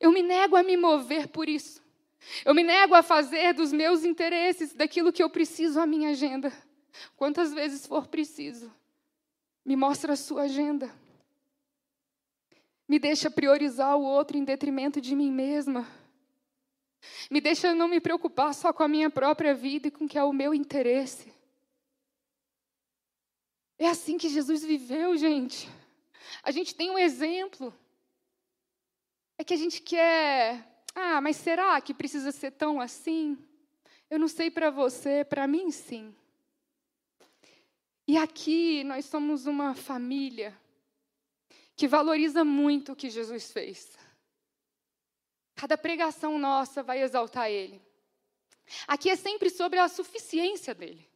Eu 0.00 0.12
me 0.12 0.22
nego 0.22 0.56
a 0.56 0.62
me 0.62 0.76
mover 0.76 1.28
por 1.28 1.48
isso. 1.48 1.82
Eu 2.44 2.54
me 2.54 2.62
nego 2.62 2.94
a 2.94 3.02
fazer 3.02 3.52
dos 3.52 3.72
meus 3.72 4.04
interesses, 4.04 4.72
daquilo 4.72 5.12
que 5.12 5.22
eu 5.22 5.28
preciso, 5.28 5.80
a 5.80 5.86
minha 5.86 6.10
agenda. 6.10 6.52
Quantas 7.16 7.52
vezes 7.52 7.86
for 7.86 8.06
preciso, 8.06 8.72
me 9.64 9.76
mostra 9.76 10.12
a 10.12 10.16
sua 10.16 10.42
agenda. 10.42 10.90
Me 12.88 12.98
deixa 12.98 13.30
priorizar 13.30 13.96
o 13.96 14.02
outro 14.02 14.38
em 14.38 14.44
detrimento 14.44 15.00
de 15.00 15.14
mim 15.14 15.30
mesma. 15.30 15.86
Me 17.30 17.40
deixa 17.40 17.74
não 17.74 17.86
me 17.86 18.00
preocupar 18.00 18.54
só 18.54 18.72
com 18.72 18.82
a 18.82 18.88
minha 18.88 19.10
própria 19.10 19.54
vida 19.54 19.88
e 19.88 19.90
com 19.90 20.06
o 20.06 20.08
que 20.08 20.18
é 20.18 20.24
o 20.24 20.32
meu 20.32 20.54
interesse. 20.54 21.32
É 23.78 23.88
assim 23.88 24.16
que 24.16 24.28
Jesus 24.28 24.64
viveu, 24.64 25.16
gente. 25.16 25.68
A 26.42 26.50
gente 26.50 26.74
tem 26.74 26.90
um 26.90 26.98
exemplo. 26.98 27.74
É 29.36 29.44
que 29.44 29.54
a 29.54 29.56
gente 29.56 29.82
quer. 29.82 30.66
Ah, 30.94 31.20
mas 31.20 31.36
será 31.36 31.80
que 31.80 31.92
precisa 31.92 32.32
ser 32.32 32.52
tão 32.52 32.80
assim? 32.80 33.38
Eu 34.10 34.18
não 34.18 34.28
sei 34.28 34.50
para 34.50 34.70
você, 34.70 35.24
para 35.24 35.46
mim 35.46 35.70
sim. 35.70 36.14
E 38.06 38.16
aqui 38.16 38.82
nós 38.84 39.04
somos 39.04 39.46
uma 39.46 39.74
família 39.74 40.58
que 41.78 41.86
valoriza 41.86 42.44
muito 42.44 42.92
o 42.92 42.96
que 42.96 43.08
Jesus 43.08 43.52
fez. 43.52 43.96
Cada 45.54 45.78
pregação 45.78 46.36
nossa 46.36 46.82
vai 46.82 47.00
exaltar 47.00 47.48
Ele. 47.48 47.80
Aqui 48.84 49.08
é 49.08 49.14
sempre 49.14 49.48
sobre 49.48 49.78
a 49.78 49.86
suficiência 49.88 50.74
dele. 50.74 51.08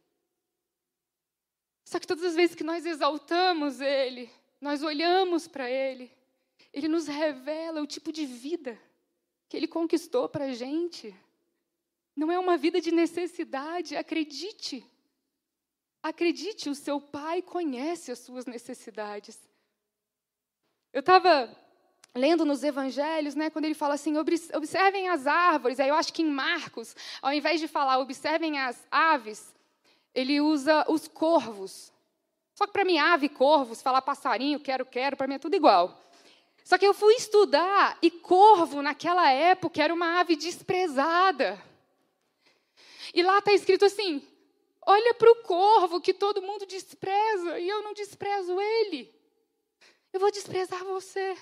Só 1.83 1.99
que 1.99 2.07
todas 2.07 2.23
as 2.23 2.35
vezes 2.35 2.55
que 2.55 2.63
nós 2.63 2.85
exaltamos 2.85 3.81
Ele, 3.81 4.31
nós 4.61 4.81
olhamos 4.81 5.49
para 5.49 5.69
Ele, 5.69 6.09
Ele 6.71 6.87
nos 6.87 7.07
revela 7.07 7.81
o 7.81 7.87
tipo 7.87 8.09
de 8.13 8.25
vida 8.25 8.79
que 9.49 9.57
Ele 9.57 9.67
conquistou 9.67 10.29
para 10.29 10.45
a 10.45 10.53
gente. 10.53 11.13
Não 12.15 12.31
é 12.31 12.39
uma 12.39 12.55
vida 12.55 12.79
de 12.79 12.89
necessidade, 12.89 13.97
acredite. 13.97 14.89
Acredite, 16.01 16.69
o 16.69 16.75
seu 16.75 17.01
pai 17.01 17.41
conhece 17.41 18.13
as 18.13 18.19
suas 18.19 18.45
necessidades. 18.45 19.37
Eu 20.93 20.99
estava 20.99 21.49
lendo 22.13 22.45
nos 22.45 22.63
evangelhos, 22.63 23.33
né, 23.33 23.49
quando 23.49 23.65
ele 23.65 23.73
fala 23.73 23.95
assim, 23.95 24.15
observem 24.53 25.09
as 25.09 25.25
árvores, 25.25 25.79
aí 25.79 25.89
eu 25.89 25.95
acho 25.95 26.13
que 26.13 26.21
em 26.21 26.29
Marcos, 26.29 26.95
ao 27.19 27.33
invés 27.33 27.59
de 27.59 27.67
falar 27.67 27.97
observem 27.97 28.59
as 28.59 28.85
aves, 28.91 29.53
ele 30.13 30.39
usa 30.39 30.85
os 30.87 31.07
corvos. 31.07 31.91
Só 32.53 32.67
que 32.67 32.73
para 32.73 32.85
mim, 32.85 32.99
ave, 32.99 33.27
corvos, 33.29 33.81
falar 33.81 34.03
passarinho, 34.03 34.59
quero, 34.59 34.85
quero, 34.85 35.17
para 35.17 35.25
mim 35.25 35.35
é 35.35 35.39
tudo 35.39 35.55
igual. 35.55 35.99
Só 36.63 36.77
que 36.77 36.85
eu 36.85 36.93
fui 36.93 37.15
estudar 37.15 37.97
e 38.01 38.11
corvo, 38.11 38.83
naquela 38.83 39.31
época, 39.31 39.83
era 39.83 39.93
uma 39.93 40.19
ave 40.19 40.35
desprezada. 40.35 41.59
E 43.13 43.21
lá 43.23 43.39
está 43.39 43.51
escrito 43.51 43.85
assim: 43.85 44.25
olha 44.85 45.13
para 45.15 45.31
o 45.31 45.35
corvo 45.37 45.99
que 45.99 46.13
todo 46.13 46.41
mundo 46.41 46.65
despreza 46.65 47.59
e 47.59 47.67
eu 47.67 47.81
não 47.81 47.93
desprezo 47.93 48.61
ele. 48.61 49.12
Eu 50.13 50.19
vou 50.19 50.31
desprezar 50.31 50.83
você. 50.85 51.35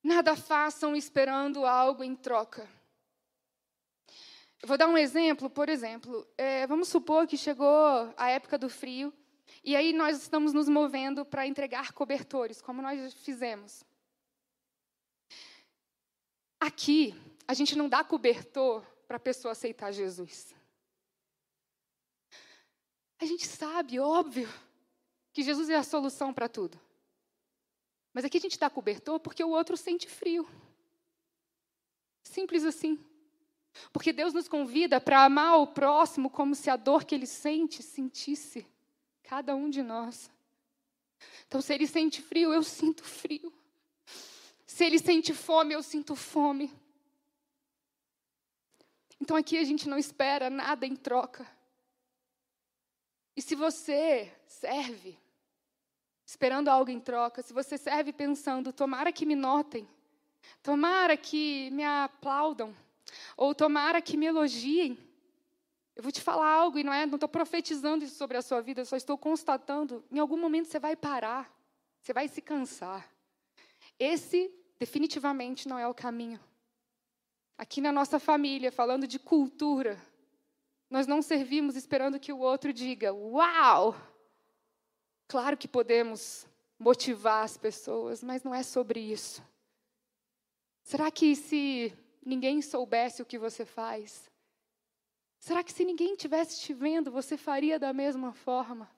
Nada 0.00 0.36
façam 0.36 0.94
esperando 0.94 1.66
algo 1.66 2.04
em 2.04 2.14
troca. 2.14 2.70
Eu 4.62 4.68
vou 4.68 4.78
dar 4.78 4.88
um 4.88 4.96
exemplo, 4.96 5.50
por 5.50 5.68
exemplo, 5.68 6.26
é, 6.38 6.66
vamos 6.68 6.88
supor 6.88 7.26
que 7.26 7.36
chegou 7.36 8.14
a 8.16 8.30
época 8.30 8.56
do 8.56 8.68
frio 8.68 9.12
e 9.62 9.74
aí 9.74 9.92
nós 9.92 10.16
estamos 10.16 10.52
nos 10.52 10.68
movendo 10.68 11.24
para 11.24 11.46
entregar 11.46 11.92
cobertores, 11.92 12.62
como 12.62 12.80
nós 12.80 13.12
fizemos. 13.14 13.84
aqui, 16.60 17.14
a 17.46 17.54
gente 17.54 17.76
não 17.76 17.88
dá 17.88 18.04
cobertor 18.04 18.84
para 19.06 19.16
a 19.16 19.20
pessoa 19.20 19.52
aceitar 19.52 19.92
Jesus. 19.92 20.57
A 23.20 23.24
gente 23.24 23.46
sabe, 23.46 23.98
óbvio, 23.98 24.48
que 25.32 25.42
Jesus 25.42 25.68
é 25.68 25.76
a 25.76 25.82
solução 25.82 26.32
para 26.32 26.48
tudo. 26.48 26.80
Mas 28.12 28.24
aqui 28.24 28.38
a 28.38 28.40
gente 28.40 28.58
dá 28.58 28.70
cobertor 28.70 29.20
porque 29.20 29.42
o 29.42 29.50
outro 29.50 29.76
sente 29.76 30.08
frio. 30.08 30.48
Simples 32.22 32.64
assim. 32.64 32.98
Porque 33.92 34.12
Deus 34.12 34.32
nos 34.32 34.48
convida 34.48 35.00
para 35.00 35.24
amar 35.24 35.58
o 35.58 35.66
próximo 35.66 36.30
como 36.30 36.54
se 36.54 36.70
a 36.70 36.76
dor 36.76 37.04
que 37.04 37.14
ele 37.14 37.26
sente 37.26 37.82
sentisse 37.82 38.66
cada 39.22 39.54
um 39.54 39.68
de 39.68 39.82
nós. 39.82 40.30
Então, 41.46 41.60
se 41.60 41.74
ele 41.74 41.86
sente 41.86 42.22
frio, 42.22 42.52
eu 42.52 42.62
sinto 42.62 43.04
frio. 43.04 43.52
Se 44.66 44.84
ele 44.84 44.98
sente 44.98 45.34
fome, 45.34 45.74
eu 45.74 45.82
sinto 45.82 46.14
fome. 46.14 46.72
Então, 49.20 49.36
aqui 49.36 49.58
a 49.58 49.64
gente 49.64 49.88
não 49.88 49.98
espera 49.98 50.48
nada 50.48 50.86
em 50.86 50.94
troca. 50.94 51.46
E 53.38 53.40
se 53.40 53.54
você 53.54 54.32
serve 54.48 55.16
esperando 56.26 56.66
algo 56.66 56.90
em 56.90 56.98
troca, 56.98 57.40
se 57.40 57.52
você 57.52 57.78
serve 57.78 58.12
pensando, 58.12 58.72
tomara 58.72 59.12
que 59.12 59.24
me 59.24 59.36
notem, 59.36 59.88
tomara 60.60 61.16
que 61.16 61.70
me 61.70 61.84
aplaudam, 61.84 62.74
ou 63.36 63.54
tomara 63.54 64.02
que 64.02 64.16
me 64.16 64.26
elogiem, 64.26 64.98
eu 65.94 66.02
vou 66.02 66.10
te 66.10 66.20
falar 66.20 66.48
algo 66.48 66.80
e 66.80 66.82
não 66.82 66.92
é, 66.92 67.06
não 67.06 67.14
estou 67.14 67.28
profetizando 67.28 68.04
isso 68.04 68.16
sobre 68.16 68.36
a 68.36 68.42
sua 68.42 68.60
vida, 68.60 68.80
eu 68.80 68.86
só 68.86 68.96
estou 68.96 69.16
constatando. 69.16 70.04
Em 70.10 70.18
algum 70.18 70.36
momento 70.36 70.66
você 70.66 70.80
vai 70.80 70.96
parar, 70.96 71.48
você 72.02 72.12
vai 72.12 72.26
se 72.26 72.42
cansar. 72.42 73.08
Esse 74.00 74.52
definitivamente 74.80 75.68
não 75.68 75.78
é 75.78 75.86
o 75.86 75.94
caminho. 75.94 76.40
Aqui 77.56 77.80
na 77.80 77.92
nossa 77.92 78.18
família, 78.18 78.72
falando 78.72 79.06
de 79.06 79.20
cultura, 79.20 79.96
nós 80.90 81.06
não 81.06 81.20
servimos 81.22 81.76
esperando 81.76 82.20
que 82.20 82.32
o 82.32 82.38
outro 82.38 82.72
diga: 82.72 83.12
"Uau!". 83.12 83.94
Claro 85.26 85.56
que 85.56 85.68
podemos 85.68 86.46
motivar 86.78 87.44
as 87.44 87.56
pessoas, 87.56 88.22
mas 88.22 88.42
não 88.42 88.54
é 88.54 88.62
sobre 88.62 89.00
isso. 89.00 89.42
Será 90.82 91.10
que 91.10 91.36
se 91.36 91.92
ninguém 92.24 92.62
soubesse 92.62 93.20
o 93.20 93.26
que 93.26 93.38
você 93.38 93.64
faz, 93.64 94.28
Será 95.38 95.62
que 95.62 95.72
se 95.72 95.84
ninguém 95.84 96.16
tivesse 96.16 96.60
te 96.60 96.74
vendo, 96.74 97.10
você 97.10 97.36
faria 97.36 97.78
da 97.78 97.92
mesma 97.92 98.32
forma? 98.32 98.90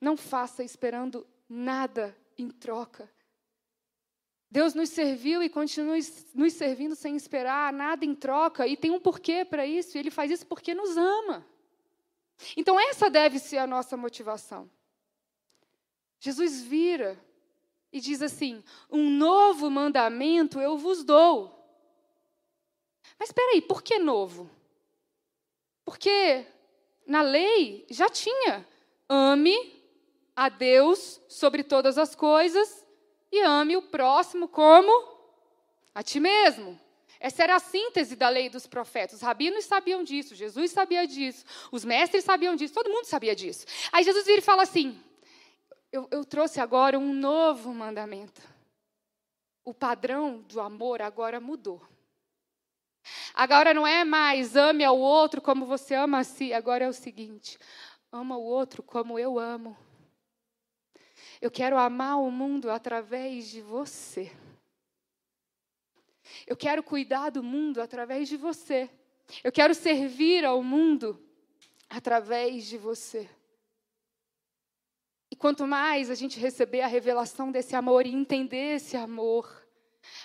Não 0.00 0.16
faça 0.16 0.62
esperando 0.62 1.26
nada 1.48 2.16
em 2.38 2.48
troca. 2.48 3.10
Deus 4.54 4.72
nos 4.72 4.88
serviu 4.90 5.42
e 5.42 5.48
continua 5.48 5.96
nos 6.32 6.52
servindo 6.52 6.94
sem 6.94 7.16
esperar 7.16 7.72
nada 7.72 8.04
em 8.04 8.14
troca, 8.14 8.68
e 8.68 8.76
tem 8.76 8.92
um 8.92 9.00
porquê 9.00 9.44
para 9.44 9.66
isso, 9.66 9.96
e 9.96 9.98
Ele 9.98 10.12
faz 10.12 10.30
isso 10.30 10.46
porque 10.46 10.72
nos 10.72 10.96
ama. 10.96 11.44
Então, 12.56 12.78
essa 12.78 13.10
deve 13.10 13.40
ser 13.40 13.58
a 13.58 13.66
nossa 13.66 13.96
motivação. 13.96 14.70
Jesus 16.20 16.62
vira 16.62 17.18
e 17.92 18.00
diz 18.00 18.22
assim: 18.22 18.62
Um 18.88 19.10
novo 19.10 19.68
mandamento 19.68 20.60
eu 20.60 20.78
vos 20.78 21.02
dou 21.02 21.54
mas 23.18 23.28
espera 23.28 23.52
aí, 23.52 23.62
por 23.62 23.82
que 23.82 23.98
novo? 23.98 24.50
Porque 25.84 26.46
na 27.06 27.22
lei 27.22 27.86
já 27.90 28.08
tinha 28.08 28.66
ame 29.08 29.82
a 30.36 30.48
Deus 30.48 31.20
sobre 31.28 31.62
todas 31.62 31.98
as 31.98 32.14
coisas 32.14 32.83
e 33.34 33.40
ame 33.42 33.76
o 33.76 33.82
próximo 33.82 34.48
como 34.48 34.90
a 35.94 36.02
ti 36.02 36.20
mesmo. 36.20 36.78
Essa 37.18 37.42
era 37.42 37.56
a 37.56 37.60
síntese 37.60 38.16
da 38.16 38.28
lei 38.28 38.50
dos 38.50 38.66
profetas. 38.66 39.16
Os 39.16 39.22
rabinos 39.22 39.64
sabiam 39.64 40.04
disso, 40.04 40.34
Jesus 40.34 40.70
sabia 40.70 41.06
disso, 41.06 41.44
os 41.72 41.84
mestres 41.84 42.24
sabiam 42.24 42.54
disso, 42.54 42.74
todo 42.74 42.90
mundo 42.90 43.06
sabia 43.06 43.34
disso. 43.34 43.66
Aí 43.92 44.04
Jesus 44.04 44.26
vira 44.26 44.38
e 44.38 44.42
fala 44.42 44.62
assim: 44.62 45.00
eu, 45.90 46.08
eu 46.10 46.24
trouxe 46.24 46.60
agora 46.60 46.98
um 46.98 47.14
novo 47.14 47.72
mandamento. 47.72 48.42
O 49.64 49.72
padrão 49.72 50.40
do 50.42 50.60
amor 50.60 51.00
agora 51.00 51.40
mudou. 51.40 51.80
Agora 53.32 53.72
não 53.72 53.86
é 53.86 54.04
mais 54.04 54.56
ame 54.56 54.84
ao 54.84 54.98
outro 54.98 55.40
como 55.40 55.66
você 55.66 55.94
ama 55.94 56.18
a 56.18 56.24
si. 56.24 56.52
Agora 56.52 56.84
é 56.84 56.88
o 56.88 56.92
seguinte: 56.92 57.58
ama 58.12 58.36
o 58.36 58.42
outro 58.42 58.82
como 58.82 59.18
eu 59.18 59.38
amo. 59.38 59.76
Eu 61.44 61.50
quero 61.50 61.76
amar 61.76 62.16
o 62.22 62.30
mundo 62.30 62.70
através 62.70 63.50
de 63.50 63.60
você. 63.60 64.32
Eu 66.46 66.56
quero 66.56 66.82
cuidar 66.82 67.28
do 67.28 67.42
mundo 67.42 67.82
através 67.82 68.30
de 68.30 68.38
você. 68.38 68.88
Eu 69.42 69.52
quero 69.52 69.74
servir 69.74 70.42
ao 70.42 70.62
mundo 70.62 71.22
através 71.86 72.64
de 72.64 72.78
você. 72.78 73.28
E 75.30 75.36
quanto 75.36 75.66
mais 75.66 76.08
a 76.08 76.14
gente 76.14 76.40
receber 76.40 76.80
a 76.80 76.86
revelação 76.86 77.52
desse 77.52 77.76
amor 77.76 78.06
e 78.06 78.14
entender 78.14 78.76
esse 78.76 78.96
amor, 78.96 79.63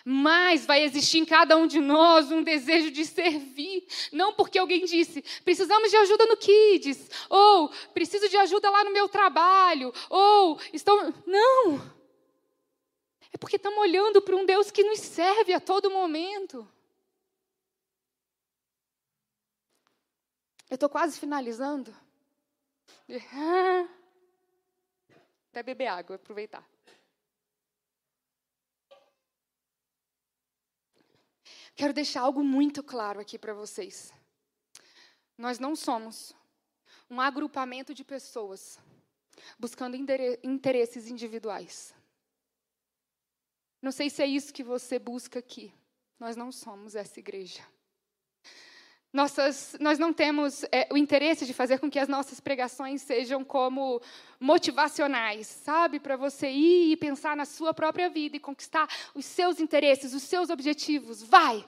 mas 0.06 0.66
vai 0.66 0.84
existir 0.84 1.20
em 1.20 1.26
cada 1.26 1.56
um 1.58 1.68
de 1.68 1.80
nós 1.80 2.32
um 2.32 2.44
desejo 2.44 2.92
de 2.92 3.06
servir. 3.06 3.88
Não 4.12 4.34
porque 4.34 4.60
alguém 4.60 4.86
disse, 4.86 5.22
precisamos 5.44 5.90
de 5.90 5.98
ajuda 5.98 6.26
no 6.26 6.38
Kids, 6.38 7.10
ou 7.30 7.70
preciso 7.94 8.30
de 8.30 8.38
ajuda 8.38 8.70
lá 8.70 8.84
no 8.84 8.92
meu 8.92 9.08
trabalho, 9.10 9.94
ou 10.10 10.60
estão. 10.74 11.14
Não! 11.26 12.00
É 13.32 13.38
porque 13.38 13.56
estamos 13.58 13.80
olhando 13.80 14.22
para 14.22 14.36
um 14.36 14.46
Deus 14.46 14.72
que 14.72 14.84
nos 14.84 15.00
serve 15.00 15.54
a 15.54 15.60
todo 15.60 15.92
momento. 15.92 16.68
Eu 20.70 20.76
estou 20.76 20.90
quase 20.90 21.20
finalizando. 21.20 21.96
Até 25.50 25.64
beber 25.64 25.88
água, 25.88 26.16
aproveitar. 26.16 26.69
Quero 31.80 31.94
deixar 31.94 32.24
algo 32.24 32.44
muito 32.44 32.84
claro 32.84 33.22
aqui 33.22 33.40
para 33.40 33.54
vocês. 33.54 34.12
Nós 35.38 35.60
não 35.60 35.78
somos 35.78 36.36
um 37.10 37.22
agrupamento 37.22 37.94
de 37.94 38.04
pessoas 38.04 38.78
buscando 39.58 39.96
interesses 40.44 41.08
individuais. 41.08 41.96
Não 43.82 43.94
sei 43.94 44.10
se 44.10 44.22
é 44.22 44.26
isso 44.26 44.54
que 44.54 44.62
você 44.62 45.00
busca 45.00 45.40
aqui. 45.40 45.74
Nós 46.20 46.36
não 46.36 46.52
somos 46.52 46.96
essa 46.96 47.18
igreja. 47.18 47.66
Nossas, 49.12 49.76
nós 49.80 49.98
não 49.98 50.14
temos 50.14 50.64
é, 50.72 50.88
o 50.92 50.98
interesse 50.98 51.44
de 51.44 51.54
fazer 51.54 51.80
com 51.80 51.90
que 51.90 51.98
as 51.98 52.08
nossas 52.08 52.40
pregações 52.40 53.02
sejam 53.02 53.44
como 53.44 54.00
motivacionais, 54.40 55.48
sabe? 55.48 56.00
Para 56.00 56.16
você 56.16 56.52
ir 56.52 56.92
e 56.92 56.98
pensar 56.98 57.36
na 57.36 57.46
sua 57.46 57.74
própria 57.74 58.08
vida 58.08 58.38
e 58.38 58.40
conquistar 58.40 58.88
os 59.16 59.26
seus 59.26 59.60
interesses, 59.60 60.14
os 60.14 60.22
seus 60.22 60.52
objetivos. 60.52 61.24
Vai! 61.24 61.66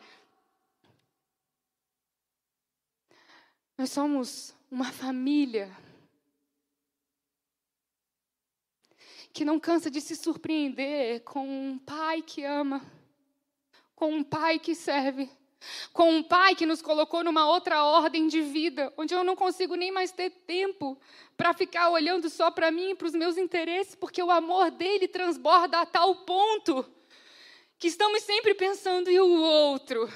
Nós 3.75 3.89
somos 3.89 4.53
uma 4.69 4.91
família 4.91 5.75
que 9.33 9.43
não 9.43 9.59
cansa 9.59 9.89
de 9.89 9.99
se 9.99 10.15
surpreender 10.15 11.23
com 11.23 11.47
um 11.47 11.79
pai 11.79 12.21
que 12.21 12.43
ama, 12.43 12.85
com 13.95 14.13
um 14.13 14.23
pai 14.23 14.59
que 14.59 14.75
serve 14.75 15.27
com 15.93 16.09
um 16.09 16.23
pai 16.23 16.55
que 16.55 16.65
nos 16.65 16.81
colocou 16.81 17.23
numa 17.23 17.47
outra 17.47 17.83
ordem 17.83 18.27
de 18.27 18.41
vida, 18.41 18.91
onde 18.97 19.13
eu 19.13 19.23
não 19.23 19.35
consigo 19.35 19.75
nem 19.75 19.91
mais 19.91 20.11
ter 20.11 20.29
tempo 20.29 20.97
para 21.37 21.53
ficar 21.53 21.89
olhando 21.89 22.29
só 22.29 22.51
para 22.51 22.71
mim 22.71 22.91
e 22.91 22.95
para 22.95 23.07
os 23.07 23.13
meus 23.13 23.37
interesses, 23.37 23.95
porque 23.95 24.21
o 24.21 24.31
amor 24.31 24.71
dele 24.71 25.07
transborda 25.07 25.81
a 25.81 25.85
tal 25.85 26.15
ponto 26.17 26.85
que 27.77 27.87
estamos 27.87 28.23
sempre 28.23 28.53
pensando 28.53 29.09
e 29.09 29.19
o 29.19 29.41
outro. 29.41 30.11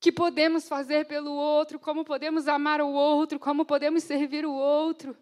Que 0.00 0.12
podemos 0.12 0.68
fazer 0.68 1.06
pelo 1.06 1.32
outro, 1.32 1.78
como 1.78 2.04
podemos 2.04 2.46
amar 2.46 2.80
o 2.80 2.88
outro, 2.88 3.38
como 3.38 3.64
podemos 3.64 4.02
servir 4.02 4.44
o 4.44 4.52
outro. 4.52 5.16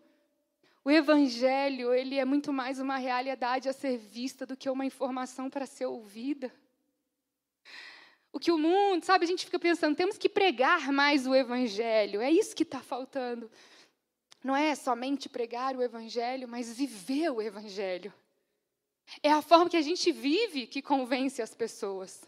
O 0.85 0.91
evangelho, 0.91 1.95
ele 1.95 2.19
é 2.19 2.25
muito 2.25 2.53
mais 2.53 2.81
uma 2.81 2.97
realidade 2.97 3.69
a 3.69 3.73
ser 3.73 3.97
vista 3.97 4.45
do 4.45 4.57
que 4.57 4.69
uma 4.69 4.85
informação 4.85 5.49
para 5.49 5.65
ser 5.65 5.87
ouvida 5.87 6.53
o 8.33 8.41
que 8.41 8.51
o 8.51 8.59
mundo, 8.59 9.05
sabe, 9.05 9.25
a 9.25 9.29
gente 9.29 9.45
fica 9.45 9.59
pensando, 9.59 9.97
temos 9.97 10.17
que 10.17 10.29
pregar 10.29 10.91
mais 10.91 11.27
o 11.27 11.35
evangelho. 11.35 12.21
É 12.21 12.31
isso 12.31 12.57
que 12.57 12.63
está 12.63 12.81
faltando. 12.81 13.51
Não 14.43 14.57
é 14.57 14.75
somente 14.75 15.29
pregar 15.29 15.77
o 15.77 15.83
evangelho, 15.83 16.49
mas 16.49 16.77
viver 16.77 17.31
o 17.31 17.43
evangelho. 17.43 18.13
É 19.23 19.31
a 19.31 19.43
forma 19.43 19.69
que 19.69 19.77
a 19.77 19.83
gente 19.83 20.11
vive 20.11 20.67
que 20.67 20.81
convence 20.81 21.43
as 21.43 21.55
pessoas. 21.55 22.25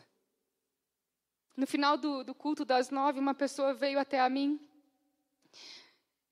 No 1.56 1.66
final 1.66 1.96
do, 1.96 2.22
do 2.22 2.34
culto 2.34 2.64
das 2.64 2.90
nove, 2.90 3.18
uma 3.18 3.34
pessoa 3.34 3.72
veio 3.72 3.98
até 3.98 4.20
a 4.20 4.28
mim 4.28 4.60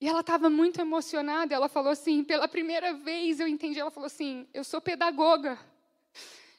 e 0.03 0.07
ela 0.09 0.19
estava 0.19 0.49
muito 0.49 0.81
emocionada. 0.81 1.55
Ela 1.55 1.69
falou 1.69 1.89
assim: 1.89 2.25
pela 2.25 2.45
primeira 2.45 2.93
vez 2.93 3.39
eu 3.39 3.47
entendi. 3.47 3.79
Ela 3.79 3.89
falou 3.89 4.07
assim: 4.07 4.45
eu 4.53 4.61
sou 4.61 4.81
pedagoga. 4.81 5.57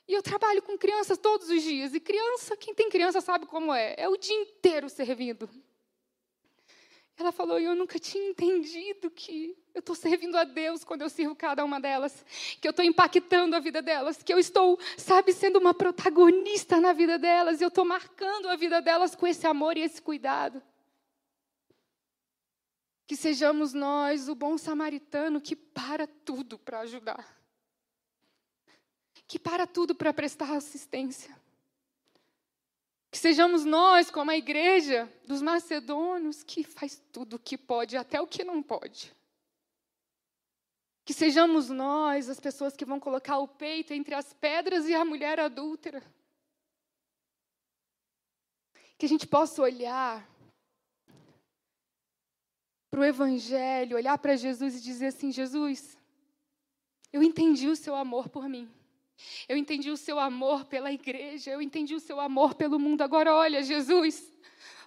E 0.06 0.12
eu 0.12 0.22
trabalho 0.22 0.62
com 0.62 0.76
crianças 0.76 1.16
todos 1.18 1.48
os 1.48 1.62
dias. 1.62 1.94
E 1.94 2.00
criança, 2.00 2.56
quem 2.56 2.74
tem 2.74 2.90
criança 2.90 3.20
sabe 3.20 3.46
como 3.46 3.72
é. 3.72 3.94
É 3.96 4.08
o 4.08 4.16
dia 4.16 4.36
inteiro 4.36 4.88
servindo. 4.88 5.48
Ela 7.16 7.30
falou: 7.30 7.58
Eu 7.58 7.74
nunca 7.74 7.98
tinha 7.98 8.28
entendido 8.28 9.10
que 9.10 9.56
eu 9.72 9.80
estou 9.80 9.94
servindo 9.94 10.36
a 10.36 10.44
Deus 10.44 10.84
quando 10.84 11.02
eu 11.02 11.08
sirvo 11.08 11.34
cada 11.34 11.64
uma 11.64 11.80
delas, 11.80 12.24
que 12.60 12.66
eu 12.66 12.70
estou 12.70 12.84
impactando 12.84 13.54
a 13.54 13.60
vida 13.60 13.80
delas, 13.80 14.22
que 14.22 14.32
eu 14.32 14.38
estou, 14.38 14.78
sabe, 14.96 15.32
sendo 15.32 15.58
uma 15.58 15.72
protagonista 15.72 16.80
na 16.80 16.92
vida 16.92 17.18
delas, 17.18 17.60
eu 17.60 17.68
estou 17.68 17.84
marcando 17.84 18.48
a 18.48 18.56
vida 18.56 18.82
delas 18.82 19.14
com 19.14 19.26
esse 19.26 19.46
amor 19.46 19.76
e 19.76 19.82
esse 19.82 20.02
cuidado. 20.02 20.62
Que 23.06 23.16
sejamos 23.16 23.72
nós 23.72 24.28
o 24.28 24.34
bom 24.34 24.56
samaritano 24.58 25.40
que 25.40 25.54
para 25.54 26.06
tudo 26.06 26.58
para 26.58 26.80
ajudar, 26.80 27.33
que 29.34 29.38
para 29.40 29.66
tudo 29.66 29.96
para 29.96 30.14
prestar 30.14 30.52
assistência. 30.52 31.36
Que 33.10 33.18
sejamos 33.18 33.64
nós, 33.64 34.08
como 34.08 34.30
a 34.30 34.36
igreja 34.36 35.12
dos 35.26 35.42
macedônios, 35.42 36.44
que 36.44 36.62
faz 36.62 37.02
tudo 37.12 37.34
o 37.34 37.38
que 37.40 37.58
pode, 37.58 37.96
até 37.96 38.20
o 38.20 38.28
que 38.28 38.44
não 38.44 38.62
pode. 38.62 39.12
Que 41.04 41.12
sejamos 41.12 41.68
nós 41.68 42.28
as 42.28 42.38
pessoas 42.38 42.76
que 42.76 42.84
vão 42.84 43.00
colocar 43.00 43.38
o 43.38 43.48
peito 43.48 43.92
entre 43.92 44.14
as 44.14 44.32
pedras 44.32 44.86
e 44.86 44.94
a 44.94 45.04
mulher 45.04 45.40
adúltera. 45.40 46.00
Que 48.96 49.06
a 49.06 49.08
gente 49.08 49.26
possa 49.26 49.62
olhar 49.62 50.24
para 52.88 53.00
o 53.00 53.04
Evangelho, 53.04 53.96
olhar 53.96 54.16
para 54.16 54.36
Jesus 54.36 54.76
e 54.76 54.80
dizer 54.80 55.06
assim: 55.06 55.32
Jesus, 55.32 55.98
eu 57.12 57.20
entendi 57.20 57.66
o 57.66 57.74
seu 57.74 57.96
amor 57.96 58.28
por 58.28 58.48
mim. 58.48 58.72
Eu 59.48 59.56
entendi 59.56 59.90
o 59.90 59.96
seu 59.96 60.18
amor 60.18 60.64
pela 60.64 60.92
igreja, 60.92 61.50
eu 61.50 61.62
entendi 61.62 61.94
o 61.94 62.00
seu 62.00 62.20
amor 62.20 62.54
pelo 62.54 62.78
mundo. 62.78 63.02
Agora, 63.02 63.34
olha, 63.34 63.62
Jesus, 63.62 64.32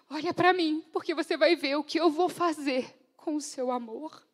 olha 0.09 0.33
para 0.33 0.53
mim, 0.53 0.83
porque 0.91 1.13
você 1.13 1.37
vai 1.37 1.55
ver 1.55 1.75
o 1.75 1.83
que 1.83 1.99
eu 1.99 2.09
vou 2.09 2.29
fazer 2.29 2.93
com 3.15 3.35
o 3.35 3.41
seu 3.41 3.71
amor. 3.71 4.25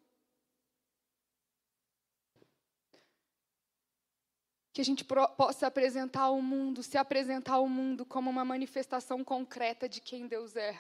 Que 4.72 4.82
a 4.82 4.86
gente 4.86 5.04
possa 5.04 5.68
apresentar 5.68 6.24
ao 6.24 6.42
mundo, 6.42 6.82
se 6.82 6.98
apresentar 6.98 7.54
ao 7.54 7.70
mundo 7.70 8.06
como 8.06 8.30
uma 8.30 8.44
manifestação 8.44 9.24
concreta 9.24 9.88
de 9.88 10.02
quem 10.02 10.26
Deus 10.26 10.56
é. 10.56 10.74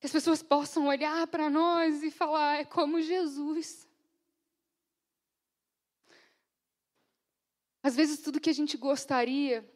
Que 0.00 0.06
as 0.06 0.12
pessoas 0.12 0.42
possam 0.42 0.86
olhar 0.86 1.26
para 1.26 1.50
nós 1.50 2.02
e 2.02 2.10
falar: 2.10 2.60
é 2.60 2.64
como 2.64 3.00
Jesus. 3.00 3.86
Às 7.82 7.96
vezes, 7.96 8.20
tudo 8.20 8.40
que 8.40 8.50
a 8.50 8.54
gente 8.54 8.76
gostaria 8.76 9.68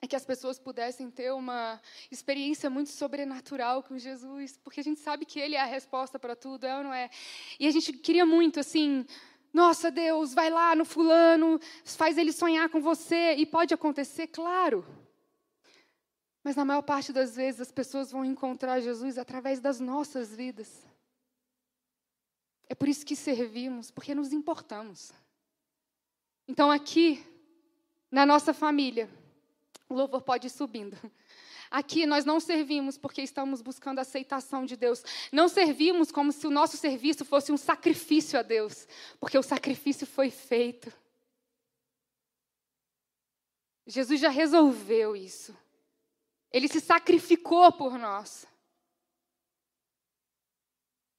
é 0.00 0.06
que 0.06 0.16
as 0.16 0.24
pessoas 0.24 0.58
pudessem 0.58 1.10
ter 1.10 1.32
uma 1.32 1.80
experiência 2.10 2.70
muito 2.70 2.90
sobrenatural 2.90 3.82
com 3.82 3.98
Jesus, 3.98 4.56
porque 4.56 4.80
a 4.80 4.84
gente 4.84 5.00
sabe 5.00 5.26
que 5.26 5.38
Ele 5.38 5.56
é 5.56 5.60
a 5.60 5.66
resposta 5.66 6.18
para 6.18 6.34
tudo, 6.34 6.66
é 6.66 6.76
ou 6.76 6.84
não 6.84 6.92
é? 6.92 7.10
E 7.58 7.66
a 7.66 7.70
gente 7.70 7.92
queria 7.92 8.24
muito, 8.24 8.58
assim, 8.58 9.04
nossa 9.52 9.90
Deus, 9.90 10.32
vai 10.32 10.48
lá 10.48 10.74
no 10.74 10.84
fulano, 10.84 11.60
faz 11.84 12.16
ele 12.16 12.32
sonhar 12.32 12.68
com 12.68 12.80
você, 12.80 13.34
e 13.34 13.44
pode 13.44 13.74
acontecer, 13.74 14.28
claro. 14.28 14.86
Mas 16.42 16.56
na 16.56 16.64
maior 16.64 16.82
parte 16.82 17.12
das 17.12 17.36
vezes 17.36 17.60
as 17.60 17.72
pessoas 17.72 18.10
vão 18.10 18.24
encontrar 18.24 18.80
Jesus 18.80 19.18
através 19.18 19.60
das 19.60 19.80
nossas 19.80 20.34
vidas. 20.34 20.86
É 22.68 22.74
por 22.74 22.88
isso 22.88 23.04
que 23.04 23.16
servimos, 23.16 23.90
porque 23.90 24.14
nos 24.14 24.32
importamos. 24.32 25.12
Então 26.48 26.70
aqui, 26.70 27.22
na 28.10 28.26
nossa 28.26 28.52
família. 28.52 29.08
O 29.88 29.94
louvor 29.94 30.22
pode 30.22 30.46
ir 30.46 30.50
subindo. 30.50 30.96
Aqui 31.70 32.04
nós 32.04 32.24
não 32.24 32.40
servimos 32.40 32.98
porque 32.98 33.22
estamos 33.22 33.62
buscando 33.62 34.00
a 34.00 34.02
aceitação 34.02 34.66
de 34.66 34.76
Deus. 34.76 35.04
Não 35.30 35.48
servimos 35.48 36.10
como 36.10 36.32
se 36.32 36.46
o 36.46 36.50
nosso 36.50 36.76
serviço 36.76 37.24
fosse 37.24 37.52
um 37.52 37.56
sacrifício 37.56 38.38
a 38.38 38.42
Deus, 38.42 38.88
porque 39.20 39.38
o 39.38 39.42
sacrifício 39.42 40.04
foi 40.06 40.30
feito. 40.30 40.92
Jesus 43.86 44.20
já 44.20 44.28
resolveu 44.28 45.14
isso. 45.14 45.56
Ele 46.52 46.66
se 46.66 46.80
sacrificou 46.80 47.70
por 47.72 47.96
nós. 47.96 48.46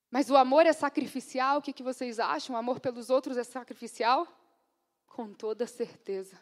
Mas 0.10 0.30
o 0.30 0.36
amor 0.36 0.66
é 0.66 0.74
sacrificial? 0.74 1.60
O 1.60 1.62
que, 1.62 1.72
que 1.72 1.84
vocês 1.84 2.20
acham? 2.20 2.56
O 2.56 2.60
amor 2.60 2.82
pelos 2.82 3.10
outros 3.10 3.38
é 3.38 3.44
sacrificial? 3.46 4.28
Com 5.08 5.34
toda 5.34 5.66
certeza. 5.66 6.38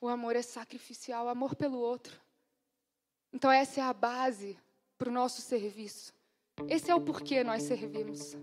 O 0.00 0.08
amor 0.08 0.34
é 0.34 0.42
sacrificial, 0.42 1.28
amor 1.28 1.54
pelo 1.54 1.78
outro. 1.78 2.18
Então, 3.32 3.50
essa 3.50 3.80
é 3.80 3.82
a 3.82 3.92
base 3.92 4.58
para 4.96 5.08
o 5.08 5.12
nosso 5.12 5.40
serviço. 5.42 6.12
Esse 6.68 6.90
é 6.90 6.94
o 6.94 7.00
porquê 7.00 7.44
nós 7.44 7.62
servimos. 7.62 8.34